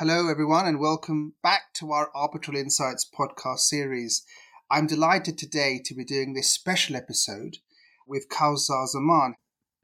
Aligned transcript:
Hello, 0.00 0.28
everyone, 0.28 0.64
and 0.64 0.78
welcome 0.78 1.32
back 1.42 1.74
to 1.74 1.90
our 1.90 2.08
Arbitral 2.14 2.56
Insights 2.56 3.04
podcast 3.04 3.58
series. 3.58 4.24
I'm 4.70 4.86
delighted 4.86 5.36
today 5.36 5.80
to 5.84 5.92
be 5.92 6.04
doing 6.04 6.34
this 6.34 6.52
special 6.52 6.94
episode 6.94 7.56
with 8.06 8.28
Kawsar 8.28 8.86
Zaman. 8.86 9.34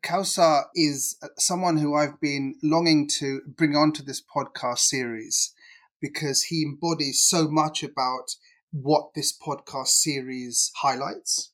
Kawsar 0.06 0.66
is 0.76 1.16
uh, 1.20 1.26
someone 1.36 1.78
who 1.78 1.96
I've 1.96 2.20
been 2.20 2.54
longing 2.62 3.08
to 3.18 3.40
bring 3.44 3.74
onto 3.74 4.04
this 4.04 4.22
podcast 4.22 4.78
series 4.78 5.52
because 6.00 6.44
he 6.44 6.62
embodies 6.62 7.26
so 7.26 7.48
much 7.48 7.82
about 7.82 8.36
what 8.70 9.14
this 9.16 9.36
podcast 9.36 9.88
series 9.88 10.70
highlights. 10.76 11.50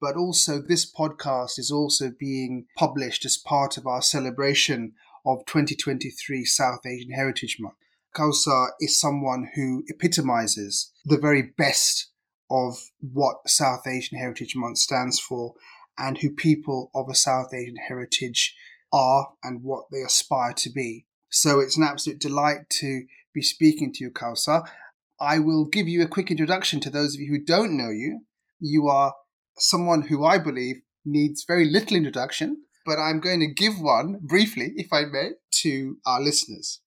But 0.00 0.16
also, 0.16 0.62
this 0.62 0.90
podcast 0.90 1.58
is 1.58 1.70
also 1.70 2.10
being 2.18 2.64
published 2.78 3.26
as 3.26 3.36
part 3.36 3.76
of 3.76 3.86
our 3.86 4.00
celebration 4.00 4.94
of 5.26 5.44
2023 5.44 6.46
South 6.46 6.86
Asian 6.86 7.10
Heritage 7.10 7.58
Month. 7.60 7.74
Kawsar 8.14 8.68
is 8.80 9.00
someone 9.00 9.50
who 9.54 9.84
epitomizes 9.88 10.92
the 11.04 11.18
very 11.18 11.42
best 11.42 12.10
of 12.50 12.90
what 13.00 13.48
South 13.48 13.86
Asian 13.86 14.18
Heritage 14.18 14.56
Month 14.56 14.78
stands 14.78 15.20
for 15.20 15.54
and 15.96 16.18
who 16.18 16.30
people 16.30 16.90
of 16.94 17.08
a 17.08 17.14
South 17.14 17.54
Asian 17.54 17.76
heritage 17.76 18.56
are 18.92 19.28
and 19.44 19.62
what 19.62 19.84
they 19.92 20.00
aspire 20.00 20.52
to 20.54 20.70
be. 20.70 21.06
So 21.30 21.60
it's 21.60 21.76
an 21.76 21.84
absolute 21.84 22.18
delight 22.18 22.68
to 22.80 23.04
be 23.32 23.42
speaking 23.42 23.92
to 23.92 24.04
you, 24.04 24.10
Kawsar. 24.10 24.68
I 25.20 25.38
will 25.38 25.66
give 25.66 25.86
you 25.86 26.02
a 26.02 26.08
quick 26.08 26.30
introduction 26.30 26.80
to 26.80 26.90
those 26.90 27.14
of 27.14 27.20
you 27.20 27.30
who 27.30 27.44
don't 27.44 27.76
know 27.76 27.90
you. 27.90 28.22
You 28.58 28.88
are 28.88 29.14
someone 29.58 30.02
who 30.02 30.24
I 30.24 30.38
believe 30.38 30.76
needs 31.04 31.44
very 31.46 31.66
little 31.66 31.96
introduction, 31.96 32.64
but 32.84 32.98
I'm 32.98 33.20
going 33.20 33.40
to 33.40 33.46
give 33.46 33.80
one 33.80 34.18
briefly, 34.22 34.72
if 34.76 34.92
I 34.92 35.04
may, 35.04 35.32
to 35.62 35.98
our 36.06 36.20
listeners. 36.20 36.80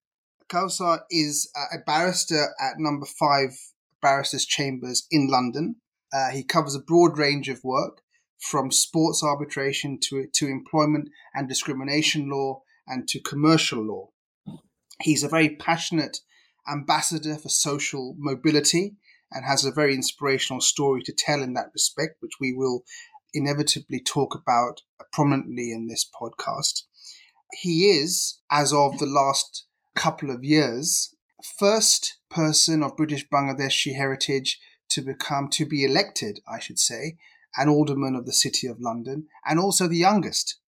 Kawsar 0.54 1.00
is 1.10 1.50
a 1.56 1.80
barrister 1.80 2.50
at 2.62 2.78
number 2.78 3.08
five 3.08 3.58
Barristers 4.04 4.46
Chambers 4.46 5.08
in 5.10 5.28
London. 5.28 5.78
Uh, 6.14 6.30
he 6.30 6.44
covers 6.44 6.76
a 6.76 6.80
broad 6.80 7.18
range 7.18 7.50
of 7.50 7.64
work, 7.64 8.02
from 8.38 8.70
sports 8.70 9.24
arbitration 9.24 9.98
to, 10.00 10.28
to 10.32 10.48
employment 10.48 11.10
and 11.34 11.50
discrimination 11.50 12.30
law 12.30 12.62
and 12.86 13.08
to 13.08 13.20
commercial 13.20 13.84
law. 13.84 14.10
He's 15.02 15.24
a 15.24 15.28
very 15.28 15.56
passionate 15.56 16.20
ambassador 16.72 17.36
for 17.36 17.50
social 17.50 18.16
mobility 18.20 18.98
and 19.32 19.46
has 19.46 19.66
a 19.66 19.72
very 19.72 19.96
inspirational 19.96 20.62
story 20.62 21.02
to 21.04 21.14
tell 21.18 21.42
in 21.42 21.54
that 21.54 21.72
respect, 21.74 22.18
which 22.20 22.34
we 22.40 22.54
will 22.54 22.84
inevitably 23.34 24.02
talk 24.02 24.36
about 24.36 24.82
prominently 25.12 25.72
in 25.72 25.88
this 25.88 26.08
podcast. 26.22 26.84
He 27.54 27.90
is, 27.90 28.40
as 28.52 28.72
of 28.72 29.00
the 29.00 29.08
last 29.08 29.66
couple 29.96 30.30
of 30.30 30.44
years, 30.44 31.16
first 31.44 32.18
person 32.30 32.84
of 32.84 32.98
British 32.98 33.28
Bangladeshi 33.28 33.96
heritage 33.96 34.60
to 34.90 35.02
become, 35.02 35.50
to 35.50 35.66
be 35.66 35.84
elected, 35.84 36.40
I 36.48 36.60
should 36.60 36.80
say, 36.80 37.18
an 37.58 37.70
alderman 37.70 38.16
of 38.16 38.26
the 38.26 38.34
City 38.34 38.68
of 38.68 38.80
London, 38.80 39.28
and 39.46 39.60
also 39.60 39.88
the 39.88 39.98
youngest, 39.98 40.60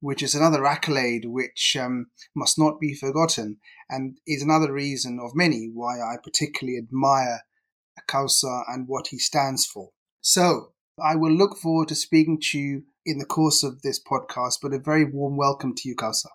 which 0.00 0.22
is 0.22 0.34
another 0.34 0.64
accolade 0.66 1.24
which 1.24 1.76
um, 1.76 2.06
must 2.34 2.58
not 2.58 2.80
be 2.80 2.94
forgotten, 2.94 3.58
and 3.88 4.18
is 4.26 4.42
another 4.42 4.72
reason 4.72 5.18
of 5.22 5.34
many 5.34 5.70
why 5.72 6.00
I 6.00 6.16
particularly 6.22 6.78
admire 6.78 7.42
Kawsar 8.08 8.64
and 8.68 8.88
what 8.88 9.08
he 9.08 9.18
stands 9.18 9.66
for. 9.66 9.90
So, 10.20 10.72
I 11.02 11.16
will 11.16 11.32
look 11.32 11.56
forward 11.56 11.88
to 11.88 11.94
speaking 11.94 12.38
to 12.50 12.58
you 12.58 12.82
in 13.04 13.18
the 13.18 13.24
course 13.24 13.62
of 13.62 13.82
this 13.82 14.00
podcast, 14.02 14.58
but 14.62 14.74
a 14.74 14.78
very 14.78 15.04
warm 15.04 15.36
welcome 15.36 15.74
to 15.74 15.88
you, 15.88 15.96
Kawsar. 15.96 16.30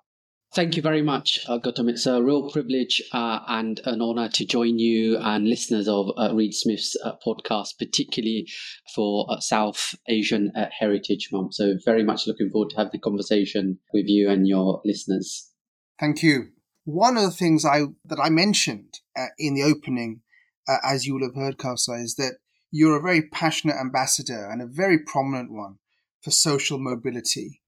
Thank 0.57 0.75
you 0.75 0.81
very 0.81 1.03
much, 1.03 1.45
uh, 1.47 1.59
Gautam. 1.59 1.87
It's 1.87 2.07
a 2.07 2.19
real 2.19 2.49
privilege 2.49 2.99
uh, 3.13 3.41
and 3.47 3.79
an 3.85 4.01
honor 4.01 4.27
to 4.29 4.43
join 4.43 4.79
you 4.79 5.15
and 5.19 5.47
listeners 5.47 5.87
of 5.87 6.09
uh, 6.17 6.33
Reed 6.33 6.55
Smith's 6.55 6.97
uh, 7.05 7.11
podcast, 7.23 7.77
particularly 7.77 8.47
for 8.95 9.27
uh, 9.29 9.39
South 9.39 9.93
Asian 10.07 10.51
uh, 10.55 10.65
Heritage 10.79 11.29
Month. 11.31 11.53
So, 11.53 11.75
very 11.85 12.03
much 12.03 12.25
looking 12.25 12.49
forward 12.49 12.71
to 12.71 12.77
have 12.77 12.91
the 12.91 12.97
conversation 12.97 13.77
with 13.93 14.05
you 14.07 14.31
and 14.31 14.47
your 14.47 14.81
listeners. 14.83 15.47
Thank 15.99 16.23
you. 16.23 16.47
One 16.85 17.17
of 17.17 17.23
the 17.25 17.29
things 17.29 17.63
I 17.63 17.81
that 18.05 18.19
I 18.19 18.29
mentioned 18.29 18.95
in 19.37 19.53
the 19.53 19.61
opening, 19.61 20.21
as 20.83 21.05
you 21.05 21.13
will 21.13 21.27
have 21.27 21.35
heard, 21.35 21.59
Kawsar, 21.59 22.03
is 22.03 22.15
that 22.15 22.37
you're 22.71 22.97
a 22.97 23.01
very 23.03 23.21
passionate 23.21 23.75
ambassador 23.79 24.49
and 24.49 24.63
a 24.63 24.65
very 24.65 24.97
prominent 24.97 25.51
one 25.51 25.75
for 26.23 26.31
social 26.31 26.79
mobility 26.79 27.61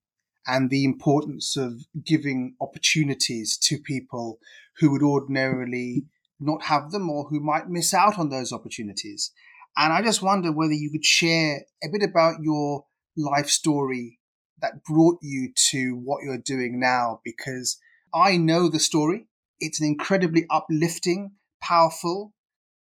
and 0.48 0.70
the 0.70 0.84
importance 0.84 1.56
of 1.58 1.86
giving 2.04 2.56
opportunities 2.62 3.58
to 3.58 3.78
people 3.78 4.40
who 4.80 4.92
would 4.92 5.04
ordinarily 5.04 6.06
not 6.40 6.64
have 6.64 6.92
them 6.92 7.10
or 7.10 7.26
who 7.26 7.40
might 7.40 7.70
miss 7.70 7.94
out 7.94 8.18
on 8.18 8.30
those 8.30 8.54
opportunities. 8.54 9.32
And 9.78 9.94
I 9.94 10.02
just 10.02 10.22
wonder 10.22 10.52
whether 10.52 10.74
you 10.74 10.90
could 10.92 11.06
share 11.06 11.62
a 11.84 11.90
bit 11.92 12.04
about 12.04 12.42
your 12.42 12.86
life 13.16 13.50
story 13.50 14.20
that 14.62 14.84
brought 14.84 15.20
you 15.22 15.52
to 15.72 15.94
what 16.04 16.24
you're 16.24 16.38
doing 16.38 16.80
now, 16.80 17.22
because 17.24 17.78
I 18.14 18.38
know 18.38 18.70
the 18.70 18.80
story. 18.80 19.28
It's 19.60 19.80
an 19.80 19.88
incredibly 19.88 20.46
uplifting, 20.50 21.34
powerful, 21.62 22.34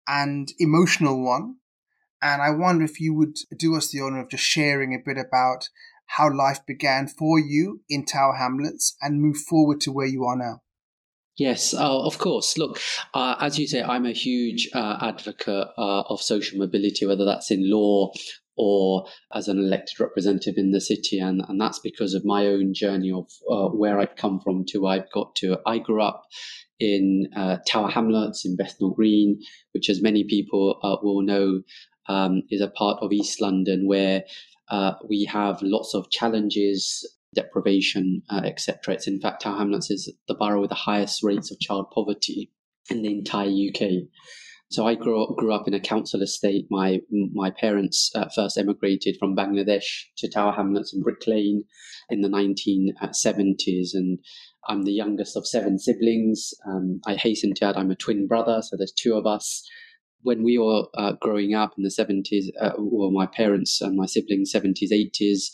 and 0.06 0.52
emotional 0.58 1.22
one. 1.22 1.56
And 2.22 2.40
I 2.40 2.50
wonder 2.50 2.84
if 2.84 3.00
you 3.00 3.14
would 3.14 3.36
do 3.56 3.76
us 3.76 3.90
the 3.90 4.00
honor 4.00 4.20
of 4.20 4.30
just 4.30 4.44
sharing 4.44 4.94
a 4.94 5.02
bit 5.04 5.18
about 5.18 5.68
how 6.06 6.32
life 6.32 6.60
began 6.66 7.08
for 7.08 7.38
you 7.38 7.82
in 7.88 8.04
Tower 8.04 8.36
Hamlets 8.36 8.96
and 9.00 9.20
move 9.20 9.36
forward 9.36 9.80
to 9.82 9.92
where 9.92 10.06
you 10.06 10.24
are 10.24 10.36
now. 10.36 10.62
Yes, 11.36 11.74
uh, 11.74 12.00
of 12.02 12.16
course. 12.16 12.56
Look, 12.56 12.80
uh, 13.12 13.36
as 13.40 13.58
you 13.58 13.66
say, 13.66 13.82
I'm 13.82 14.06
a 14.06 14.12
huge 14.12 14.70
uh, 14.72 14.98
advocate 15.02 15.68
uh, 15.76 16.02
of 16.08 16.22
social 16.22 16.58
mobility, 16.58 17.04
whether 17.04 17.26
that's 17.26 17.50
in 17.50 17.70
law 17.70 18.12
or 18.56 19.06
as 19.34 19.48
an 19.48 19.58
elected 19.58 20.00
representative 20.00 20.54
in 20.56 20.70
the 20.70 20.80
city. 20.80 21.18
And, 21.18 21.42
and 21.46 21.60
that's 21.60 21.78
because 21.78 22.14
of 22.14 22.24
my 22.24 22.46
own 22.46 22.72
journey 22.72 23.12
of 23.12 23.28
uh, 23.50 23.68
where 23.68 24.00
I've 24.00 24.16
come 24.16 24.40
from 24.40 24.64
to 24.68 24.78
where 24.78 24.92
I've 24.94 25.12
got 25.12 25.36
to. 25.36 25.58
I 25.66 25.78
grew 25.78 26.02
up 26.02 26.24
in 26.80 27.28
uh, 27.36 27.58
Tower 27.66 27.90
Hamlets 27.90 28.46
in 28.46 28.56
Bethnal 28.56 28.92
Green, 28.92 29.38
which, 29.72 29.90
as 29.90 30.00
many 30.00 30.24
people 30.24 30.78
will 31.02 31.22
know, 31.22 31.62
um, 32.08 32.42
is 32.50 32.62
a 32.62 32.68
part 32.68 32.98
of 33.02 33.12
East 33.12 33.42
London 33.42 33.86
where 33.86 34.22
uh, 34.70 34.92
we 35.08 35.24
have 35.24 35.62
lots 35.62 35.94
of 35.94 36.10
challenges, 36.10 37.08
deprivation, 37.34 38.22
uh, 38.30 38.42
etc. 38.44 38.94
It's 38.94 39.06
in 39.06 39.20
fact 39.20 39.42
Tower 39.42 39.58
Hamlets 39.58 39.90
is 39.90 40.12
the 40.28 40.34
borough 40.34 40.60
with 40.60 40.70
the 40.70 40.76
highest 40.76 41.22
rates 41.22 41.50
of 41.50 41.60
child 41.60 41.90
poverty 41.94 42.50
in 42.90 43.02
the 43.02 43.12
entire 43.12 43.48
UK. 43.48 44.08
So 44.68 44.84
I 44.84 44.96
grew 44.96 45.22
up, 45.22 45.36
grew 45.36 45.52
up 45.52 45.68
in 45.68 45.74
a 45.74 45.80
council 45.80 46.22
estate. 46.22 46.66
My 46.70 47.00
my 47.10 47.50
parents 47.50 48.10
uh, 48.14 48.28
first 48.34 48.58
emigrated 48.58 49.16
from 49.18 49.36
Bangladesh 49.36 50.06
to 50.18 50.28
Tower 50.28 50.52
Hamlets 50.52 50.92
in 50.92 51.02
Brick 51.02 51.26
Lane 51.26 51.64
in 52.10 52.20
the 52.20 52.28
1970s, 52.28 53.90
and 53.94 54.18
I'm 54.68 54.82
the 54.82 54.92
youngest 54.92 55.36
of 55.36 55.46
seven 55.46 55.78
siblings. 55.78 56.52
Um, 56.66 57.00
I 57.06 57.14
hasten 57.14 57.54
to 57.54 57.64
add 57.66 57.76
I'm 57.76 57.92
a 57.92 57.96
twin 57.96 58.26
brother, 58.26 58.60
so 58.62 58.76
there's 58.76 58.92
two 58.92 59.14
of 59.14 59.24
us 59.24 59.62
when 60.26 60.42
we 60.42 60.58
were 60.58 60.82
uh, 60.98 61.12
growing 61.20 61.54
up 61.54 61.74
in 61.78 61.84
the 61.84 61.88
70s, 61.88 62.46
uh, 62.60 62.72
well, 62.78 63.12
my 63.12 63.26
parents 63.26 63.80
and 63.80 63.96
my 63.96 64.06
siblings, 64.06 64.52
70s, 64.52 64.90
80s, 64.90 65.50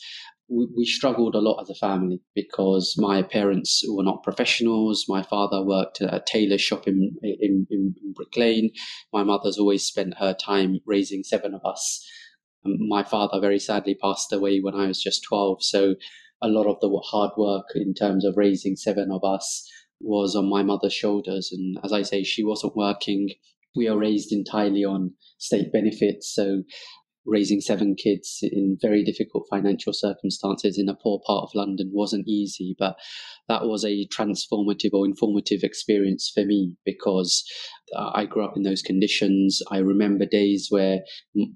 we, 0.48 0.86
struggled 0.86 1.34
a 1.34 1.40
lot 1.40 1.60
as 1.60 1.68
a 1.68 1.74
family 1.74 2.20
because 2.34 2.94
my 2.96 3.22
parents 3.22 3.84
were 3.86 4.02
not 4.02 4.22
professionals. 4.22 5.04
My 5.08 5.22
father 5.22 5.62
worked 5.62 6.00
at 6.00 6.14
a 6.14 6.24
tailor 6.26 6.56
shop 6.56 6.88
in, 6.88 7.14
in, 7.22 7.66
in 7.70 7.94
Brick 8.14 8.34
Lane. 8.34 8.70
My 9.12 9.22
mother's 9.22 9.58
always 9.58 9.84
spent 9.84 10.14
her 10.18 10.32
time 10.32 10.80
raising 10.86 11.22
seven 11.22 11.52
of 11.52 11.60
us. 11.66 12.02
my 12.64 13.02
father 13.02 13.40
very 13.40 13.58
sadly 13.58 13.94
passed 13.94 14.32
away 14.32 14.60
when 14.60 14.74
I 14.74 14.86
was 14.86 15.02
just 15.02 15.22
12. 15.24 15.62
So 15.62 15.96
a 16.40 16.48
lot 16.48 16.66
of 16.66 16.80
the 16.80 16.88
hard 17.10 17.32
work 17.36 17.66
in 17.74 17.92
terms 17.92 18.24
of 18.24 18.38
raising 18.38 18.76
seven 18.76 19.10
of 19.12 19.22
us 19.22 19.70
was 20.00 20.34
on 20.34 20.48
my 20.48 20.62
mother's 20.62 20.94
shoulders. 20.94 21.50
And 21.52 21.78
as 21.84 21.92
I 21.92 22.02
say, 22.02 22.22
she 22.22 22.42
wasn't 22.42 22.74
working 22.74 23.28
we 23.76 23.88
are 23.88 23.98
raised 23.98 24.32
entirely 24.32 24.84
on 24.84 25.12
state 25.38 25.72
benefits. 25.72 26.32
So 26.34 26.62
raising 27.24 27.60
seven 27.60 27.94
kids 27.94 28.40
in 28.42 28.76
very 28.80 29.04
difficult 29.04 29.46
financial 29.48 29.92
circumstances 29.92 30.76
in 30.78 30.88
a 30.88 30.94
poor 30.94 31.20
part 31.26 31.44
of 31.44 31.54
London 31.54 31.90
wasn't 31.92 32.26
easy, 32.26 32.74
but 32.78 32.96
that 33.48 33.64
was 33.64 33.84
a 33.84 34.06
transformative 34.08 34.92
or 34.92 35.06
informative 35.06 35.60
experience 35.62 36.30
for 36.34 36.44
me 36.44 36.74
because 36.84 37.44
uh, 37.96 38.10
I 38.14 38.26
grew 38.26 38.44
up 38.44 38.56
in 38.56 38.62
those 38.62 38.82
conditions. 38.82 39.60
I 39.70 39.78
remember 39.78 40.26
days 40.26 40.68
where 40.70 41.00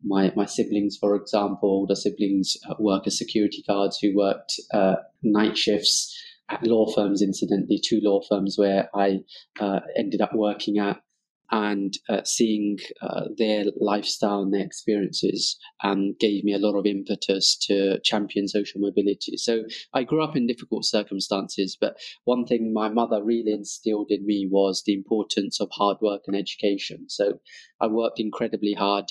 my, 0.05 0.33
my 0.37 0.47
siblings, 0.47 0.97
for 1.01 1.17
example, 1.17 1.87
the 1.89 1.97
siblings 1.97 2.57
uh, 2.69 2.75
work 2.79 3.07
as 3.07 3.19
security 3.19 3.65
guards 3.67 3.99
who 4.01 4.17
worked 4.17 4.55
uh, 4.73 4.97
night 5.23 5.57
shifts 5.59 6.17
at 6.49 6.65
law 6.65 6.87
firms, 6.95 7.23
incidentally, 7.23 7.81
two 7.85 8.01
law 8.05 8.21
firms 8.29 8.55
where 8.57 8.89
I 8.95 9.19
uh, 9.59 9.81
ended 9.97 10.21
up 10.21 10.31
working 10.33 10.79
at 10.79 11.01
and 11.50 11.94
uh, 12.08 12.22
seeing 12.25 12.78
uh, 13.02 13.25
their 13.37 13.64
lifestyle 13.81 14.43
and 14.43 14.52
their 14.52 14.64
experiences 14.64 15.58
um, 15.84 16.14
gave 16.19 16.44
me 16.44 16.52
a 16.52 16.58
lot 16.58 16.76
of 16.76 16.87
impetus 16.87 17.56
to 17.69 17.98
champion 18.00 18.48
social 18.48 18.81
mobility. 18.81 19.37
So 19.37 19.64
I 19.94 20.02
grew 20.02 20.22
up 20.22 20.37
in 20.37 20.46
difficult 20.46 20.84
circumstances, 20.84 21.76
but 21.81 21.96
one 22.25 22.46
thing 22.46 22.72
my 22.72 22.88
mother 22.88 23.22
really 23.22 23.52
instilled 23.52 24.10
in 24.10 24.26
me 24.26 24.48
was 24.50 24.82
the 24.84 24.94
importance 24.94 25.60
of 25.60 25.69
hard 25.72 25.98
work 26.00 26.22
and 26.26 26.37
education. 26.37 27.08
So 27.08 27.40
I 27.81 27.87
worked 27.87 28.20
incredibly 28.20 28.75
hard. 28.75 29.06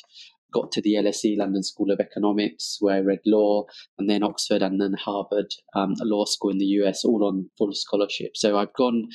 Got 0.54 0.72
to 0.74 0.82
the 0.82 0.94
LSE 0.94 1.38
London 1.38 1.64
School 1.64 1.92
of 1.92 2.00
Economics, 2.00 2.78
where 2.80 2.96
I 2.96 3.00
read 3.00 3.20
law, 3.26 3.66
and 3.98 4.10
then 4.10 4.24
Oxford, 4.24 4.62
and 4.62 4.80
then 4.80 4.94
Harvard 4.94 5.54
um, 5.76 5.96
Law 6.02 6.24
School 6.26 6.52
in 6.52 6.60
the 6.60 6.66
US, 6.66 7.04
all 7.04 7.26
on 7.26 7.50
full 7.58 7.74
scholarship. 7.74 8.38
So 8.38 8.58
I've 8.58 8.74
gone 8.74 9.10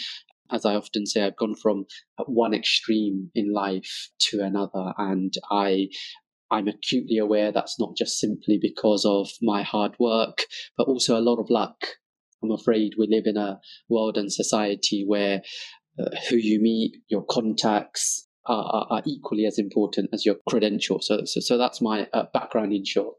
as 0.53 0.65
I 0.65 0.75
often 0.75 1.07
say, 1.07 1.23
I've 1.23 1.37
gone 1.37 1.55
from 1.55 1.87
one 2.27 2.55
extreme 2.55 3.31
in 3.35 3.53
life 3.53 4.11
to 4.31 4.41
another, 4.41 4.93
and 4.99 5.33
I 5.51 5.89
I'm 6.51 6.69
acutely 6.69 7.19
aware 7.19 7.53
that's 7.53 7.79
not 7.79 7.97
just 7.97 8.19
simply 8.19 8.59
because 8.61 9.05
of 9.05 9.31
my 9.41 9.63
hard 9.63 9.95
work, 10.01 10.47
but 10.77 10.89
also 10.89 11.19
a 11.19 11.23
lot 11.23 11.39
of 11.39 11.49
luck. 11.49 11.77
I'm 12.43 12.51
afraid 12.51 12.95
we 12.99 13.07
live 13.09 13.25
in 13.27 13.37
a 13.37 13.61
world 13.89 14.17
and 14.17 14.33
society 14.33 15.05
where 15.07 15.43
uh, 15.99 16.11
who 16.29 16.37
you 16.37 16.61
meet, 16.61 16.97
your 17.09 17.25
contacts 17.25 18.27
are, 18.47 18.65
are, 18.65 18.87
are, 18.91 19.03
equally 19.05 19.45
as 19.45 19.59
important 19.59 20.09
as 20.13 20.25
your 20.25 20.37
credentials. 20.49 21.07
So, 21.07 21.25
so, 21.25 21.41
so 21.41 21.59
that's 21.59 21.81
my 21.81 22.09
uh, 22.13 22.25
background 22.33 22.73
in 22.73 22.85
short. 22.85 23.17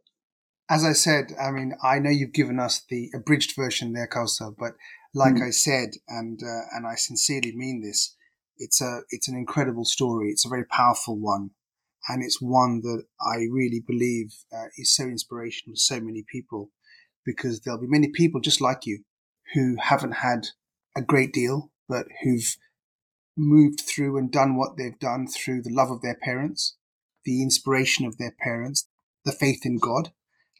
As 0.69 0.83
I 0.83 0.93
said, 0.93 1.33
I 1.39 1.51
mean, 1.51 1.73
I 1.83 1.99
know 1.99 2.09
you've 2.09 2.33
given 2.33 2.59
us 2.59 2.81
the 2.89 3.09
abridged 3.13 3.55
version 3.55 3.93
there, 3.93 4.07
Kawsar, 4.07 4.55
but 4.57 4.73
like 5.13 5.35
mm. 5.35 5.47
I 5.47 5.49
said, 5.51 5.89
and 6.07 6.39
uh, 6.43 6.65
and 6.75 6.87
I 6.87 6.95
sincerely 6.95 7.53
mean 7.55 7.81
this, 7.81 8.15
it's 8.57 8.81
a 8.81 9.01
it's 9.09 9.27
an 9.27 9.35
incredible 9.35 9.85
story. 9.85 10.29
It's 10.29 10.45
a 10.45 10.49
very 10.49 10.65
powerful 10.65 11.19
one, 11.19 11.51
and 12.07 12.23
it's 12.23 12.41
one 12.41 12.81
that 12.81 13.03
I 13.21 13.47
really 13.51 13.83
believe 13.85 14.33
uh, 14.53 14.67
is 14.77 14.95
so 14.95 15.03
inspirational 15.03 15.75
to 15.75 15.79
so 15.79 15.99
many 15.99 16.23
people, 16.31 16.71
because 17.25 17.61
there'll 17.61 17.81
be 17.81 17.87
many 17.87 18.09
people 18.09 18.41
just 18.41 18.61
like 18.61 18.85
you 18.85 19.03
who 19.53 19.75
haven't 19.79 20.13
had 20.13 20.47
a 20.95 21.01
great 21.01 21.33
deal, 21.33 21.71
but 21.89 22.05
who've 22.23 22.55
moved 23.37 23.81
through 23.81 24.17
and 24.17 24.31
done 24.31 24.55
what 24.55 24.77
they've 24.77 24.99
done 24.99 25.27
through 25.27 25.61
the 25.61 25.73
love 25.73 25.89
of 25.89 26.01
their 26.01 26.17
parents, 26.21 26.75
the 27.25 27.41
inspiration 27.41 28.05
of 28.05 28.17
their 28.17 28.35
parents, 28.39 28.87
the 29.25 29.31
faith 29.31 29.65
in 29.65 29.77
God, 29.77 30.11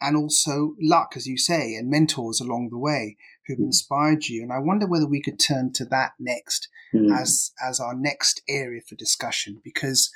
and 0.02 0.16
also 0.16 0.74
luck, 0.80 1.14
as 1.16 1.26
you 1.26 1.38
say, 1.38 1.74
and 1.74 1.90
mentors 1.90 2.40
along 2.40 2.68
the 2.70 2.78
way 2.78 3.16
who've 3.46 3.58
mm. 3.58 3.66
inspired 3.66 4.26
you. 4.26 4.42
And 4.42 4.52
I 4.52 4.58
wonder 4.58 4.86
whether 4.86 5.06
we 5.06 5.22
could 5.22 5.38
turn 5.38 5.72
to 5.74 5.84
that 5.86 6.12
next 6.18 6.68
mm. 6.94 7.16
as 7.16 7.52
as 7.64 7.80
our 7.80 7.94
next 7.94 8.42
area 8.48 8.80
for 8.86 8.96
discussion, 8.96 9.60
because 9.64 10.10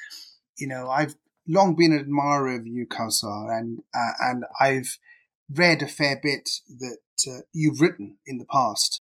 you 0.59 0.67
know 0.67 0.91
I've 0.91 1.15
long 1.49 1.77
been 1.77 1.93
an 1.93 2.01
admirer 2.01 2.57
of 2.57 2.67
you, 2.67 2.87
Kawsar, 2.87 3.57
and 3.57 3.81
uh, 3.95 4.13
and 4.21 4.45
I've 4.61 4.99
read 5.51 5.83
a 5.83 5.89
fair 5.89 6.19
bit 6.23 6.51
that 6.79 6.99
uh, 7.29 7.41
you've 7.53 7.81
written 7.81 8.19
in 8.27 8.39
the 8.39 8.47
past. 8.47 9.01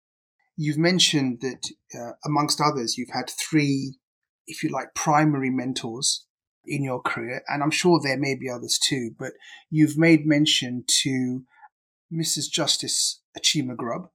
You've 0.55 0.77
mentioned 0.77 1.39
that, 1.41 1.69
uh, 1.97 2.13
amongst 2.25 2.59
others, 2.59 2.97
you've 2.97 3.13
had 3.13 3.29
three, 3.29 3.97
if 4.45 4.61
you 4.61 4.69
like, 4.69 4.93
primary 4.93 5.49
mentors 5.49 6.25
in 6.69 6.83
your 6.83 7.01
career, 7.01 7.43
and 7.47 7.63
I'm 7.63 7.71
sure 7.71 7.99
there 7.99 8.17
may 8.17 8.35
be 8.35 8.49
others 8.49 8.77
too, 8.77 9.11
but 9.17 9.33
you've 9.69 9.97
made 9.97 10.25
mention 10.25 10.83
to 11.01 11.43
Mrs. 12.13 12.49
Justice 12.49 13.21
Cheema-Grubb, 13.37 14.09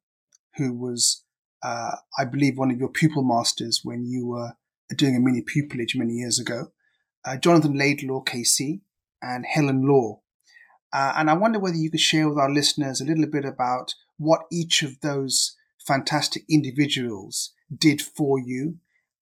who 0.56 0.72
was, 0.72 1.24
uh, 1.62 1.96
I 2.18 2.24
believe, 2.24 2.58
one 2.58 2.70
of 2.70 2.78
your 2.78 2.88
pupil 2.88 3.22
masters 3.22 3.80
when 3.82 4.04
you 4.04 4.26
were 4.26 4.52
doing 4.96 5.16
a 5.16 5.20
mini 5.20 5.42
pupillage 5.42 5.96
many 5.96 6.14
years 6.14 6.38
ago, 6.38 6.68
uh, 7.24 7.36
Jonathan 7.36 7.76
Laidlaw 7.76 8.22
KC, 8.22 8.80
and 9.22 9.46
Helen 9.46 9.86
Law. 9.86 10.20
Uh, 10.92 11.14
and 11.16 11.30
I 11.30 11.34
wonder 11.34 11.58
whether 11.58 11.76
you 11.76 11.90
could 11.90 12.00
share 12.00 12.28
with 12.28 12.38
our 12.38 12.50
listeners 12.50 13.00
a 13.00 13.04
little 13.04 13.26
bit 13.26 13.44
about 13.44 13.94
what 14.18 14.42
each 14.52 14.82
of 14.82 15.00
those 15.00 15.56
fantastic 15.84 16.44
individuals 16.48 17.52
did 17.76 18.00
for 18.00 18.38
you 18.38 18.76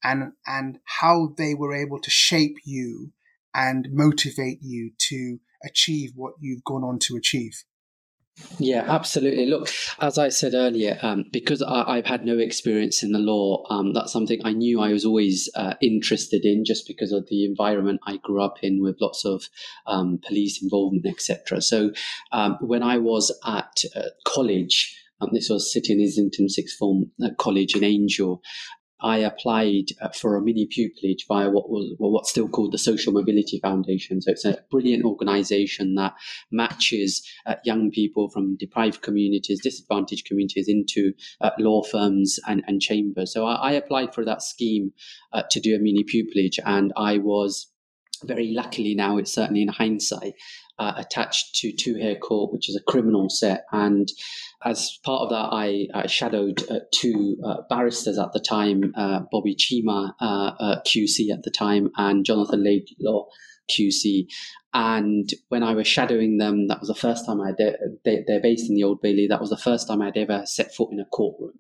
and, 0.04 0.32
and 0.46 0.80
how 0.84 1.34
they 1.36 1.54
were 1.54 1.74
able 1.74 2.00
to 2.00 2.10
shape 2.10 2.56
you 2.64 3.12
and 3.54 3.88
motivate 3.92 4.58
you 4.62 4.92
to 5.08 5.38
achieve 5.64 6.12
what 6.14 6.34
you've 6.40 6.64
gone 6.64 6.84
on 6.84 6.98
to 7.00 7.16
achieve. 7.16 7.64
Yeah, 8.58 8.84
absolutely. 8.88 9.46
Look, 9.46 9.68
as 10.00 10.16
I 10.16 10.30
said 10.30 10.54
earlier, 10.54 10.98
um, 11.02 11.26
because 11.32 11.62
I, 11.62 11.96
have 11.96 12.06
had 12.06 12.24
no 12.24 12.38
experience 12.38 13.02
in 13.02 13.12
the 13.12 13.18
law, 13.18 13.64
um, 13.68 13.92
that's 13.92 14.12
something 14.12 14.40
I 14.42 14.52
knew 14.52 14.80
I 14.80 14.92
was 14.92 15.04
always 15.04 15.50
uh, 15.54 15.74
interested 15.82 16.44
in, 16.44 16.64
just 16.64 16.86
because 16.86 17.12
of 17.12 17.26
the 17.28 17.44
environment 17.44 18.00
I 18.06 18.16
grew 18.16 18.42
up 18.42 18.56
in, 18.62 18.82
with 18.82 18.96
lots 19.00 19.26
of 19.26 19.44
um, 19.86 20.18
police 20.26 20.62
involvement, 20.62 21.06
etc. 21.06 21.60
So, 21.60 21.92
um, 22.32 22.56
when 22.60 22.82
I 22.82 22.96
was 22.96 23.38
at 23.46 23.82
uh, 23.94 24.08
college, 24.26 24.96
um, 25.20 25.28
this 25.32 25.50
was 25.50 25.72
City 25.72 25.92
and 25.92 26.02
Islington 26.02 26.48
Sixth 26.48 26.76
Form 26.76 27.10
uh, 27.22 27.28
College 27.38 27.76
in 27.76 27.84
Angel. 27.84 28.42
I 29.02 29.18
applied 29.18 29.86
uh, 30.00 30.08
for 30.10 30.36
a 30.36 30.42
mini 30.42 30.66
pupillage 30.66 31.26
via 31.28 31.50
what 31.50 31.68
was 31.68 31.94
well, 31.98 32.10
what's 32.10 32.30
still 32.30 32.48
called 32.48 32.72
the 32.72 32.78
Social 32.78 33.12
Mobility 33.12 33.58
Foundation. 33.60 34.22
So 34.22 34.30
it's 34.30 34.44
a 34.44 34.58
brilliant 34.70 35.04
organisation 35.04 35.94
that 35.96 36.14
matches 36.50 37.26
uh, 37.46 37.56
young 37.64 37.90
people 37.90 38.30
from 38.30 38.56
deprived 38.56 39.02
communities, 39.02 39.60
disadvantaged 39.62 40.26
communities 40.26 40.68
into 40.68 41.12
uh, 41.40 41.50
law 41.58 41.82
firms 41.82 42.38
and, 42.46 42.62
and 42.66 42.80
chambers. 42.80 43.32
So 43.32 43.44
I, 43.44 43.70
I, 43.70 43.72
applied 43.72 44.14
for 44.14 44.24
that 44.24 44.42
scheme 44.42 44.92
uh, 45.32 45.42
to 45.50 45.60
do 45.60 45.74
a 45.74 45.78
mini 45.78 46.04
pupillage, 46.04 46.58
and 46.64 46.92
I 46.96 47.18
was 47.18 47.72
very 48.24 48.52
luckily 48.52 48.94
now, 48.94 49.16
it's 49.18 49.32
certainly 49.32 49.62
in 49.62 49.68
hindsight, 49.68 50.34
uh, 50.78 50.94
attached 50.96 51.54
to 51.56 51.72
Two 51.72 51.94
Hare 51.96 52.16
Court, 52.16 52.52
which 52.52 52.68
is 52.68 52.76
a 52.76 52.90
criminal 52.90 53.28
set. 53.28 53.64
And 53.72 54.08
as 54.64 54.98
part 55.04 55.22
of 55.22 55.30
that, 55.30 55.48
I, 55.52 55.88
I 55.94 56.06
shadowed 56.06 56.62
uh, 56.70 56.80
two 56.92 57.36
uh, 57.44 57.62
barristers 57.68 58.18
at 58.18 58.32
the 58.32 58.40
time, 58.40 58.92
uh, 58.96 59.20
Bobbie 59.30 59.56
Cheema, 59.56 60.12
uh, 60.20 60.76
QC 60.86 61.30
at 61.32 61.42
the 61.42 61.50
time, 61.50 61.90
and 61.96 62.24
Jonathan 62.24 62.64
Laidlaw, 62.64 63.26
QC. 63.70 64.26
And 64.74 65.28
when 65.48 65.62
I 65.62 65.74
was 65.74 65.86
shadowing 65.86 66.38
them, 66.38 66.68
that 66.68 66.80
was 66.80 66.88
the 66.88 66.94
first 66.94 67.26
time 67.26 67.40
I. 67.40 67.52
They, 67.56 68.24
they're 68.26 68.40
based 68.40 68.70
in 68.70 68.74
the 68.74 68.84
Old 68.84 69.02
Bailey. 69.02 69.26
That 69.28 69.40
was 69.40 69.50
the 69.50 69.56
first 69.58 69.86
time 69.86 70.00
I'd 70.00 70.16
ever 70.16 70.46
set 70.46 70.74
foot 70.74 70.92
in 70.92 71.00
a 71.00 71.04
courtroom. 71.04 71.58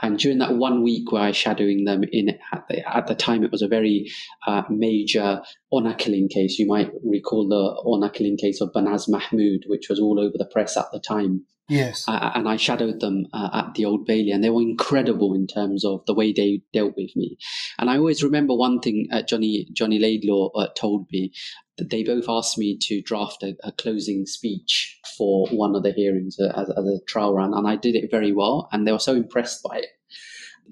And 0.00 0.18
during 0.18 0.38
that 0.38 0.56
one 0.56 0.82
week 0.82 1.10
where 1.10 1.22
I 1.22 1.26
was 1.28 1.36
shadowing 1.36 1.84
them 1.84 2.04
in 2.12 2.38
at 2.52 2.64
the, 2.68 2.96
at 2.96 3.06
the 3.06 3.14
time, 3.14 3.42
it 3.42 3.50
was 3.50 3.62
a 3.62 3.68
very 3.68 4.10
uh, 4.46 4.62
major 4.70 5.42
honor 5.72 5.94
killing 5.94 6.28
case. 6.28 6.58
You 6.58 6.66
might 6.66 6.90
recall 7.04 7.48
the 7.48 7.82
honor 7.84 8.10
killing 8.10 8.36
case 8.36 8.60
of 8.60 8.72
Banaz 8.72 9.08
Mahmood, 9.08 9.64
which 9.66 9.88
was 9.88 9.98
all 9.98 10.20
over 10.20 10.34
the 10.38 10.48
press 10.52 10.76
at 10.76 10.86
the 10.92 11.00
time. 11.00 11.44
Yes. 11.68 12.06
Uh, 12.08 12.30
and 12.34 12.48
I 12.48 12.56
shadowed 12.56 13.00
them 13.00 13.26
uh, 13.34 13.50
at 13.52 13.74
the 13.74 13.84
Old 13.84 14.06
Bailey, 14.06 14.30
and 14.30 14.42
they 14.42 14.48
were 14.48 14.62
incredible 14.62 15.34
in 15.34 15.46
terms 15.46 15.84
of 15.84 16.02
the 16.06 16.14
way 16.14 16.32
they 16.32 16.62
dealt 16.72 16.94
with 16.96 17.14
me. 17.14 17.36
And 17.78 17.90
I 17.90 17.98
always 17.98 18.22
remember 18.22 18.54
one 18.54 18.80
thing 18.80 19.08
uh, 19.12 19.22
Johnny 19.22 19.68
Johnny 19.72 19.98
Laidlaw 19.98 20.50
uh, 20.54 20.68
told 20.74 21.06
me 21.12 21.32
that 21.76 21.90
they 21.90 22.02
both 22.02 22.24
asked 22.28 22.56
me 22.56 22.78
to 22.82 23.02
draft 23.02 23.42
a, 23.42 23.54
a 23.62 23.72
closing 23.72 24.24
speech 24.24 24.98
for 25.16 25.46
one 25.48 25.76
of 25.76 25.82
the 25.82 25.92
hearings 25.92 26.38
uh, 26.40 26.52
as, 26.56 26.70
as 26.70 26.86
a 26.86 27.04
trial 27.06 27.34
run, 27.34 27.52
and 27.52 27.68
I 27.68 27.76
did 27.76 27.96
it 27.96 28.10
very 28.10 28.32
well, 28.32 28.68
and 28.72 28.86
they 28.86 28.92
were 28.92 28.98
so 28.98 29.14
impressed 29.14 29.62
by 29.62 29.76
it. 29.78 29.90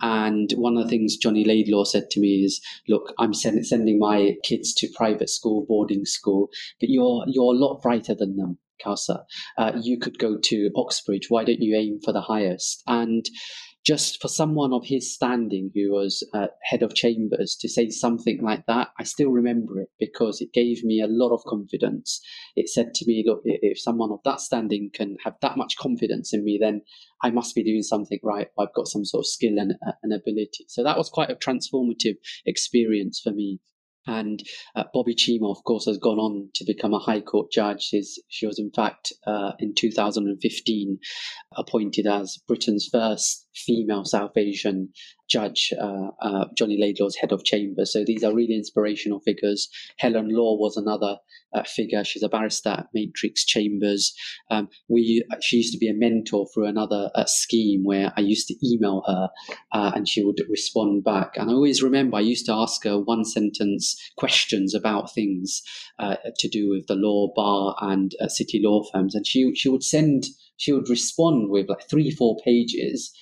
And 0.00 0.50
one 0.53 0.79
of 0.79 0.85
the 0.85 0.91
things 0.91 1.17
Johnny 1.17 1.45
Laidlaw 1.45 1.85
said 1.85 2.11
to 2.11 2.21
me 2.21 2.43
is, 2.45 2.61
"Look, 2.88 3.12
I'm 3.19 3.35
send, 3.35 3.67
sending 3.67 3.99
my 3.99 4.37
kids 4.43 4.73
to 4.75 4.88
private 4.95 5.29
school, 5.29 5.67
boarding 5.69 6.07
school, 6.07 6.49
but 6.81 6.88
you're 6.88 7.25
you're 7.29 7.55
a 7.55 7.59
lot 7.59 7.83
brighter 7.83 8.15
than 8.15 8.37
them. 8.37 8.59
Kawsar. 8.85 9.25
Uh, 9.59 9.73
you 9.80 9.99
could 9.99 10.18
go 10.18 10.37
to 10.45 10.71
Oxbridge. 10.76 11.26
Why 11.28 11.45
don't 11.45 11.62
you 11.62 11.76
aim 11.76 12.00
for 12.04 12.12
the 12.12 12.21
highest? 12.21 12.83
And 12.87 13.26
just 13.87 14.21
for 14.21 14.26
someone 14.26 14.73
of 14.73 14.85
his 14.85 15.14
standing, 15.14 15.71
who 15.73 15.92
was 15.92 16.28
uh, 16.35 16.49
head 16.64 16.83
of 16.83 16.95
chambers, 16.95 17.56
to 17.61 17.68
say 17.68 17.88
something 17.88 18.40
like 18.42 18.66
that, 18.66 18.88
I 18.99 19.04
still 19.04 19.30
remember 19.30 19.80
it 19.80 19.90
because 20.00 20.40
it 20.40 20.52
gave 20.52 20.83
me 20.83 21.00
a 21.00 21.06
lot 21.06 21.33
of 21.33 21.45
confidence. 21.45 22.21
It 22.56 22.68
said 22.68 22.95
to 22.95 23.04
me, 23.06 23.23
look, 23.25 23.42
if 23.45 23.78
someone 23.78 24.11
of 24.11 24.18
that 24.25 24.40
standing 24.40 24.90
can 24.92 25.16
have 25.25 25.35
that 25.40 25.56
much 25.56 25.76
confidence 25.76 26.35
in 26.35 26.42
me, 26.45 26.59
then 26.61 26.83
I 27.23 27.30
must 27.30 27.54
be 27.54 27.62
doing 27.62 27.83
something 27.83 28.18
right. 28.25 28.49
I've 28.59 28.75
got 28.75 28.88
some 28.88 29.04
sort 29.04 29.23
of 29.23 29.28
skill 29.28 29.56
and, 29.56 29.75
uh, 29.87 29.92
and 30.02 30.12
ability. 30.12 30.66
So 30.66 30.83
that 30.83 30.99
was 30.99 31.09
quite 31.09 31.30
a 31.30 31.37
transformative 31.37 32.16
experience 32.45 33.21
for 33.23 33.30
me 33.30 33.61
And 34.07 34.43
uh, 34.75 34.85
Bobbie 34.93 35.17
Cheema, 35.17 35.51
of 35.51 35.65
course, 35.65 35.87
has 35.87 35.99
gone 35.99 36.19
on 36.19 36.51
to 36.55 36.65
become 36.65 36.95
a 36.95 36.99
High 36.99 37.21
Court 37.21 37.51
judge. 37.51 37.83
She's, 37.83 38.19
she 38.29 38.47
was, 38.47 38.59
in 38.59 38.71
fact, 38.71 39.13
uh, 39.27 39.53
in 39.59 39.75
2015 39.75 40.99
appointed 41.57 42.07
as 42.07 42.39
Britain's 42.47 42.89
first 42.91 43.46
female 43.57 44.05
South 44.05 44.37
Asian 44.37 44.91
judge, 45.29 45.73
uh, 45.81 46.09
uh, 46.21 46.45
Johnny 46.57 46.79
Laidlaw's 46.81 47.17
head 47.17 47.33
of 47.33 47.45
chamber. 47.45 47.85
So 47.85 48.05
these 48.05 48.23
are 48.23 48.35
really 48.35 48.55
inspirational 48.55 49.21
figures. 49.21 49.69
Helen 49.99 50.29
Law 50.31 50.57
was 50.57 50.77
another 50.77 51.17
uh, 51.55 51.65
figure. 51.65 52.05
She's 52.05 52.23
a 52.23 52.29
barrister 52.29 52.71
at 52.71 52.87
Matrix 52.95 53.45
Chambers. 53.45 54.15
Um, 54.51 54.69
we 54.89 55.25
she 55.41 55.57
used 55.59 55.73
to 55.73 55.79
be 55.79 55.89
a 55.89 55.95
mentor 55.95 56.47
through 56.53 56.67
another 56.67 57.11
uh, 57.15 57.25
scheme 57.27 57.83
where 57.85 58.13
I 58.17 58.21
used 58.21 58.49
to 58.49 58.67
email 58.67 59.03
her 59.07 59.29
uh, 59.73 59.93
and 59.95 60.09
she 60.09 60.25
would 60.25 60.41
respond 60.49 61.05
back. 61.05 61.37
And 61.37 61.51
I 61.51 61.55
always 61.55 61.83
remember 61.83 62.17
I 62.17 62.21
used 62.21 62.47
to 62.47 62.55
ask 62.55 62.85
her 62.85 62.99
one 62.99 63.25
sentence 63.25 63.97
questions 64.17 64.75
about 64.75 65.13
things 65.13 65.63
uh, 65.99 66.17
to 66.39 66.49
do 66.49 66.69
with 66.71 66.87
the 66.87 66.95
law, 66.95 67.33
bar, 67.35 67.75
and 67.81 68.15
city 68.29 68.61
law 68.63 68.85
firms, 68.93 69.15
and 69.15 69.27
she 69.27 69.55
she 69.55 69.69
would 69.69 69.83
send 69.83 70.25
she 70.57 70.73
would 70.73 70.89
respond 70.89 71.51
with 71.51 71.69
like 71.69 71.89
three 71.89 72.11
four 72.11 72.37
pages 72.45 73.13